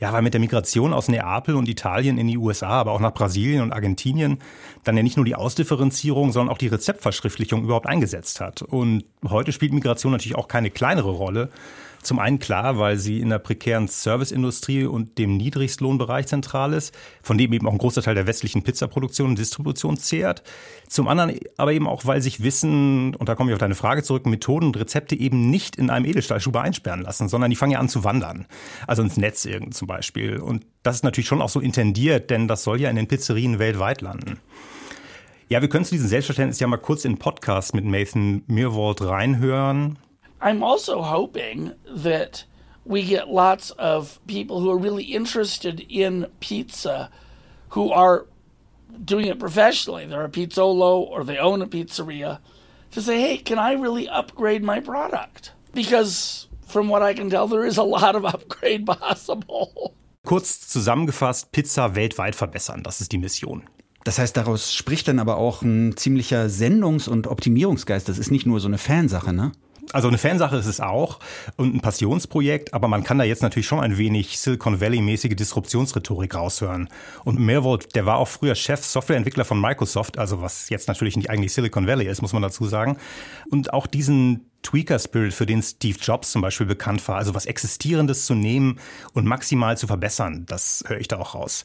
ja, 0.00 0.12
weil 0.12 0.22
mit 0.22 0.34
der 0.34 0.40
Migration 0.40 0.92
aus 0.92 1.08
Neapel 1.08 1.54
und 1.54 1.68
Italien 1.68 2.18
in 2.18 2.26
die 2.26 2.38
USA, 2.38 2.68
aber 2.68 2.92
auch 2.92 3.00
nach 3.00 3.14
Brasilien 3.14 3.62
und 3.62 3.72
Argentinien, 3.72 4.38
dann 4.82 4.96
ja 4.96 5.02
nicht 5.02 5.16
nur 5.16 5.26
die 5.26 5.34
Ausdifferenzierung, 5.34 6.32
sondern 6.32 6.52
auch 6.52 6.58
die 6.58 6.68
Rezeptverschriftlichung 6.68 7.64
überhaupt 7.64 7.86
eingesetzt 7.86 8.40
hat. 8.40 8.62
Und 8.62 9.04
heute 9.28 9.52
spielt 9.52 9.72
Migration 9.72 10.12
natürlich 10.12 10.36
auch 10.36 10.48
keine 10.48 10.70
kleinere 10.70 11.10
Rolle. 11.10 11.50
Zum 12.04 12.18
einen 12.18 12.38
klar, 12.38 12.78
weil 12.78 12.98
sie 12.98 13.20
in 13.20 13.30
der 13.30 13.38
prekären 13.38 13.88
Serviceindustrie 13.88 14.84
und 14.84 15.16
dem 15.16 15.38
Niedrigstlohnbereich 15.38 16.26
zentral 16.26 16.74
ist, 16.74 16.94
von 17.22 17.38
dem 17.38 17.52
eben 17.54 17.66
auch 17.66 17.72
ein 17.72 17.78
großer 17.78 18.02
Teil 18.02 18.14
der 18.14 18.26
westlichen 18.26 18.62
Pizzaproduktion 18.62 19.30
und 19.30 19.38
Distribution 19.38 19.96
zehrt. 19.96 20.42
Zum 20.86 21.08
anderen 21.08 21.34
aber 21.56 21.72
eben 21.72 21.88
auch, 21.88 22.04
weil 22.04 22.20
sich 22.20 22.42
Wissen, 22.42 23.14
und 23.14 23.28
da 23.28 23.34
komme 23.34 23.50
ich 23.50 23.54
auf 23.54 23.58
deine 23.58 23.74
Frage 23.74 24.02
zurück, 24.02 24.26
Methoden 24.26 24.66
und 24.66 24.76
Rezepte 24.76 25.16
eben 25.16 25.48
nicht 25.48 25.76
in 25.76 25.88
einem 25.88 26.04
Edelstahlschuber 26.04 26.60
einsperren 26.60 27.00
lassen, 27.00 27.30
sondern 27.30 27.48
die 27.48 27.56
fangen 27.56 27.72
ja 27.72 27.78
an 27.78 27.88
zu 27.88 28.04
wandern. 28.04 28.44
Also 28.86 29.02
ins 29.02 29.16
Netz 29.16 29.46
irgend 29.46 29.74
zum 29.74 29.88
Beispiel. 29.88 30.40
Und 30.40 30.66
das 30.82 30.96
ist 30.96 31.04
natürlich 31.04 31.28
schon 31.28 31.40
auch 31.40 31.48
so 31.48 31.58
intendiert, 31.58 32.28
denn 32.28 32.48
das 32.48 32.64
soll 32.64 32.82
ja 32.82 32.90
in 32.90 32.96
den 32.96 33.08
Pizzerien 33.08 33.58
weltweit 33.58 34.02
landen. 34.02 34.38
Ja, 35.48 35.62
wir 35.62 35.70
können 35.70 35.86
zu 35.86 35.94
diesem 35.94 36.08
Selbstverständnis 36.08 36.60
ja 36.60 36.66
mal 36.66 36.76
kurz 36.76 37.06
in 37.06 37.12
den 37.12 37.18
Podcast 37.18 37.74
mit 37.74 37.86
Nathan 37.86 38.42
Mirwald 38.46 39.00
reinhören. 39.00 39.98
I'm 40.44 40.62
also 40.62 41.00
hoping 41.00 41.72
that 41.88 42.44
we 42.84 43.02
get 43.02 43.28
lots 43.30 43.70
of 43.70 44.20
people 44.26 44.60
who 44.60 44.70
are 44.70 44.76
really 44.76 45.04
interested 45.04 45.80
in 45.88 46.26
pizza 46.40 47.10
who 47.70 47.90
are 47.90 48.26
doing 49.02 49.26
it 49.26 49.38
professionally. 49.38 50.06
They're 50.06 50.26
a 50.26 50.28
pizzolo 50.28 50.98
or 50.98 51.24
they 51.24 51.38
own 51.38 51.62
a 51.62 51.66
pizzeria 51.66 52.40
to 52.90 53.00
say, 53.00 53.20
hey, 53.22 53.38
can 53.38 53.58
I 53.58 53.72
really 53.72 54.06
upgrade 54.06 54.62
my 54.62 54.80
product? 54.80 55.52
Because 55.72 56.46
from 56.66 56.88
what 56.88 57.02
I 57.02 57.14
can 57.14 57.30
tell, 57.30 57.48
there 57.48 57.64
is 57.64 57.78
a 57.78 57.82
lot 57.82 58.14
of 58.14 58.24
upgrade 58.34 58.84
possible. 58.84 59.94
Kurz 60.26 60.68
zusammengefasst, 60.68 61.52
Pizza 61.52 61.94
weltweit 61.94 62.34
verbessern, 62.34 62.82
das 62.82 63.00
ist 63.00 63.12
die 63.12 63.18
Mission. 63.18 63.64
Das 64.04 64.18
heißt, 64.18 64.36
daraus 64.36 64.74
spricht 64.74 65.08
dann 65.08 65.18
aber 65.18 65.38
auch 65.38 65.62
ein 65.62 65.96
ziemlicher 65.96 66.50
Sendungs- 66.50 67.08
und 67.08 67.26
Optimierungsgeist. 67.26 68.08
Das 68.08 68.18
ist 68.18 68.30
nicht 68.30 68.44
nur 68.44 68.60
so 68.60 68.68
eine 68.68 68.76
Fansache, 68.76 69.32
ne? 69.32 69.52
Also 69.92 70.08
eine 70.08 70.18
Fansache 70.18 70.56
ist 70.56 70.66
es 70.66 70.80
auch 70.80 71.20
und 71.56 71.74
ein 71.74 71.80
Passionsprojekt, 71.80 72.74
aber 72.74 72.88
man 72.88 73.04
kann 73.04 73.18
da 73.18 73.24
jetzt 73.24 73.42
natürlich 73.42 73.66
schon 73.66 73.80
ein 73.80 73.98
wenig 73.98 74.38
Silicon 74.38 74.80
Valley-mäßige 74.80 75.36
Disruptionsrhetorik 75.36 76.34
raushören. 76.34 76.88
Und 77.24 77.38
Mervold, 77.38 77.94
der 77.94 78.06
war 78.06 78.18
auch 78.18 78.28
früher 78.28 78.54
Chef 78.54 78.84
Softwareentwickler 78.84 79.44
von 79.44 79.60
Microsoft, 79.60 80.18
also 80.18 80.40
was 80.40 80.68
jetzt 80.68 80.88
natürlich 80.88 81.16
nicht 81.16 81.30
eigentlich 81.30 81.52
Silicon 81.52 81.86
Valley 81.86 82.06
ist, 82.06 82.22
muss 82.22 82.32
man 82.32 82.42
dazu 82.42 82.66
sagen. 82.66 82.96
Und 83.50 83.72
auch 83.72 83.86
diesen 83.86 84.50
Tweaker-Spirit, 84.64 85.32
für 85.32 85.46
den 85.46 85.62
Steve 85.62 85.98
Jobs 86.00 86.32
zum 86.32 86.42
Beispiel 86.42 86.66
bekannt 86.66 87.06
war. 87.06 87.16
Also 87.16 87.34
was 87.34 87.46
Existierendes 87.46 88.26
zu 88.26 88.34
nehmen 88.34 88.80
und 89.12 89.26
maximal 89.26 89.76
zu 89.76 89.86
verbessern, 89.86 90.44
das 90.46 90.82
höre 90.86 90.98
ich 90.98 91.08
da 91.08 91.18
auch 91.18 91.34
raus. 91.34 91.64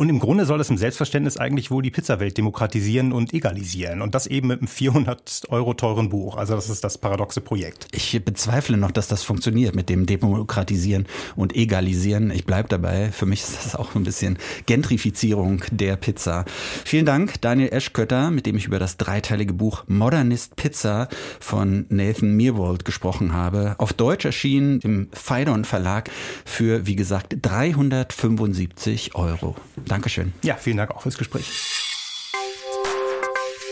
Und 0.00 0.08
im 0.10 0.20
Grunde 0.20 0.46
soll 0.46 0.58
das 0.58 0.70
im 0.70 0.76
Selbstverständnis 0.76 1.38
eigentlich 1.38 1.72
wohl 1.72 1.82
die 1.82 1.90
Pizzawelt 1.90 2.38
demokratisieren 2.38 3.12
und 3.12 3.34
egalisieren. 3.34 4.00
Und 4.00 4.14
das 4.14 4.28
eben 4.28 4.46
mit 4.46 4.60
einem 4.60 4.68
400 4.68 5.42
Euro 5.48 5.74
teuren 5.74 6.08
Buch. 6.08 6.36
Also 6.36 6.54
das 6.54 6.70
ist 6.70 6.84
das 6.84 6.98
paradoxe 6.98 7.40
Projekt. 7.40 7.88
Ich 7.90 8.24
bezweifle 8.24 8.76
noch, 8.76 8.92
dass 8.92 9.08
das 9.08 9.24
funktioniert 9.24 9.74
mit 9.74 9.88
dem 9.88 10.06
Demokratisieren 10.06 11.06
und 11.34 11.56
Egalisieren. 11.56 12.30
Ich 12.30 12.46
bleibe 12.46 12.68
dabei. 12.68 13.10
Für 13.10 13.26
mich 13.26 13.40
ist 13.40 13.64
das 13.64 13.74
auch 13.74 13.96
ein 13.96 14.04
bisschen 14.04 14.38
Gentrifizierung 14.66 15.64
der 15.72 15.96
Pizza. 15.96 16.44
Vielen 16.84 17.04
Dank, 17.04 17.40
Daniel 17.40 17.70
Eschkötter, 17.72 18.30
mit 18.30 18.46
dem 18.46 18.56
ich 18.56 18.66
über 18.66 18.78
das 18.78 18.98
dreiteilige 18.98 19.52
Buch 19.52 19.82
Modernist 19.88 20.54
Pizza 20.54 21.08
von 21.40 21.86
Nathan 21.88 22.36
Mirwold 22.36 22.84
gesprochen 22.84 23.32
habe. 23.32 23.74
Auf 23.78 23.94
Deutsch 23.94 24.24
erschienen 24.24 24.78
im 24.82 25.08
Phaidon 25.12 25.64
Verlag 25.64 26.08
für, 26.44 26.86
wie 26.86 26.94
gesagt, 26.94 27.34
375 27.42 29.16
Euro. 29.16 29.56
Dankeschön. 29.88 30.32
Ja, 30.42 30.54
vielen 30.56 30.76
Dank 30.76 30.90
auch 30.90 31.02
fürs 31.02 31.18
Gespräch. 31.18 31.77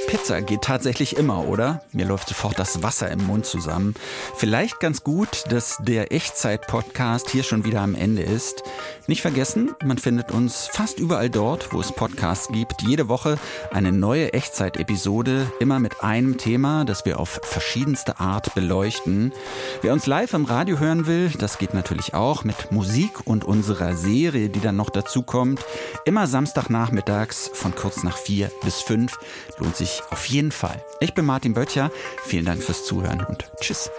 Pizza 0.06 0.40
geht 0.40 0.62
tatsächlich 0.62 1.16
immer, 1.16 1.48
oder? 1.48 1.82
Mir 1.90 2.06
läuft 2.06 2.28
sofort 2.28 2.58
das 2.58 2.82
Wasser 2.82 3.10
im 3.10 3.26
Mund 3.26 3.44
zusammen. 3.44 3.94
Vielleicht 4.36 4.78
ganz 4.78 5.02
gut, 5.02 5.44
dass 5.50 5.78
der 5.80 6.12
Echtzeit-Podcast 6.12 7.30
hier 7.30 7.42
schon 7.42 7.64
wieder 7.64 7.80
am 7.80 7.96
Ende 7.96 8.22
ist. 8.22 8.62
Nicht 9.08 9.22
vergessen, 9.22 9.74
man 9.84 9.98
findet 9.98 10.30
uns 10.30 10.68
fast 10.68 11.00
überall 11.00 11.28
dort, 11.28 11.72
wo 11.72 11.80
es 11.80 11.90
Podcasts 11.90 12.48
gibt. 12.48 12.82
Jede 12.82 13.08
Woche 13.08 13.36
eine 13.72 13.90
neue 13.90 14.32
Echtzeit-Episode, 14.32 15.50
immer 15.58 15.80
mit 15.80 16.02
einem 16.02 16.38
Thema, 16.38 16.84
das 16.84 17.04
wir 17.04 17.18
auf 17.18 17.40
verschiedenste 17.42 18.20
Art 18.20 18.54
beleuchten. 18.54 19.32
Wer 19.82 19.92
uns 19.92 20.06
live 20.06 20.34
im 20.34 20.44
Radio 20.44 20.78
hören 20.78 21.06
will, 21.06 21.30
das 21.30 21.58
geht 21.58 21.74
natürlich 21.74 22.14
auch 22.14 22.44
mit 22.44 22.70
Musik 22.70 23.26
und 23.26 23.44
unserer 23.44 23.96
Serie, 23.96 24.50
die 24.50 24.60
dann 24.60 24.76
noch 24.76 24.90
dazu 24.90 25.22
kommt. 25.22 25.64
Immer 26.04 26.28
Samstagnachmittags 26.28 27.50
von 27.52 27.74
kurz 27.74 28.04
nach 28.04 28.16
vier 28.16 28.52
bis 28.62 28.80
fünf. 28.80 29.18
Lohnt 29.58 29.76
sich 29.76 29.95
auf 30.10 30.26
jeden 30.26 30.52
Fall. 30.52 30.84
Ich 31.00 31.14
bin 31.14 31.24
Martin 31.24 31.54
Böttcher. 31.54 31.90
Vielen 32.24 32.44
Dank 32.44 32.62
fürs 32.62 32.84
Zuhören 32.84 33.24
und 33.24 33.50
tschüss. 33.60 33.90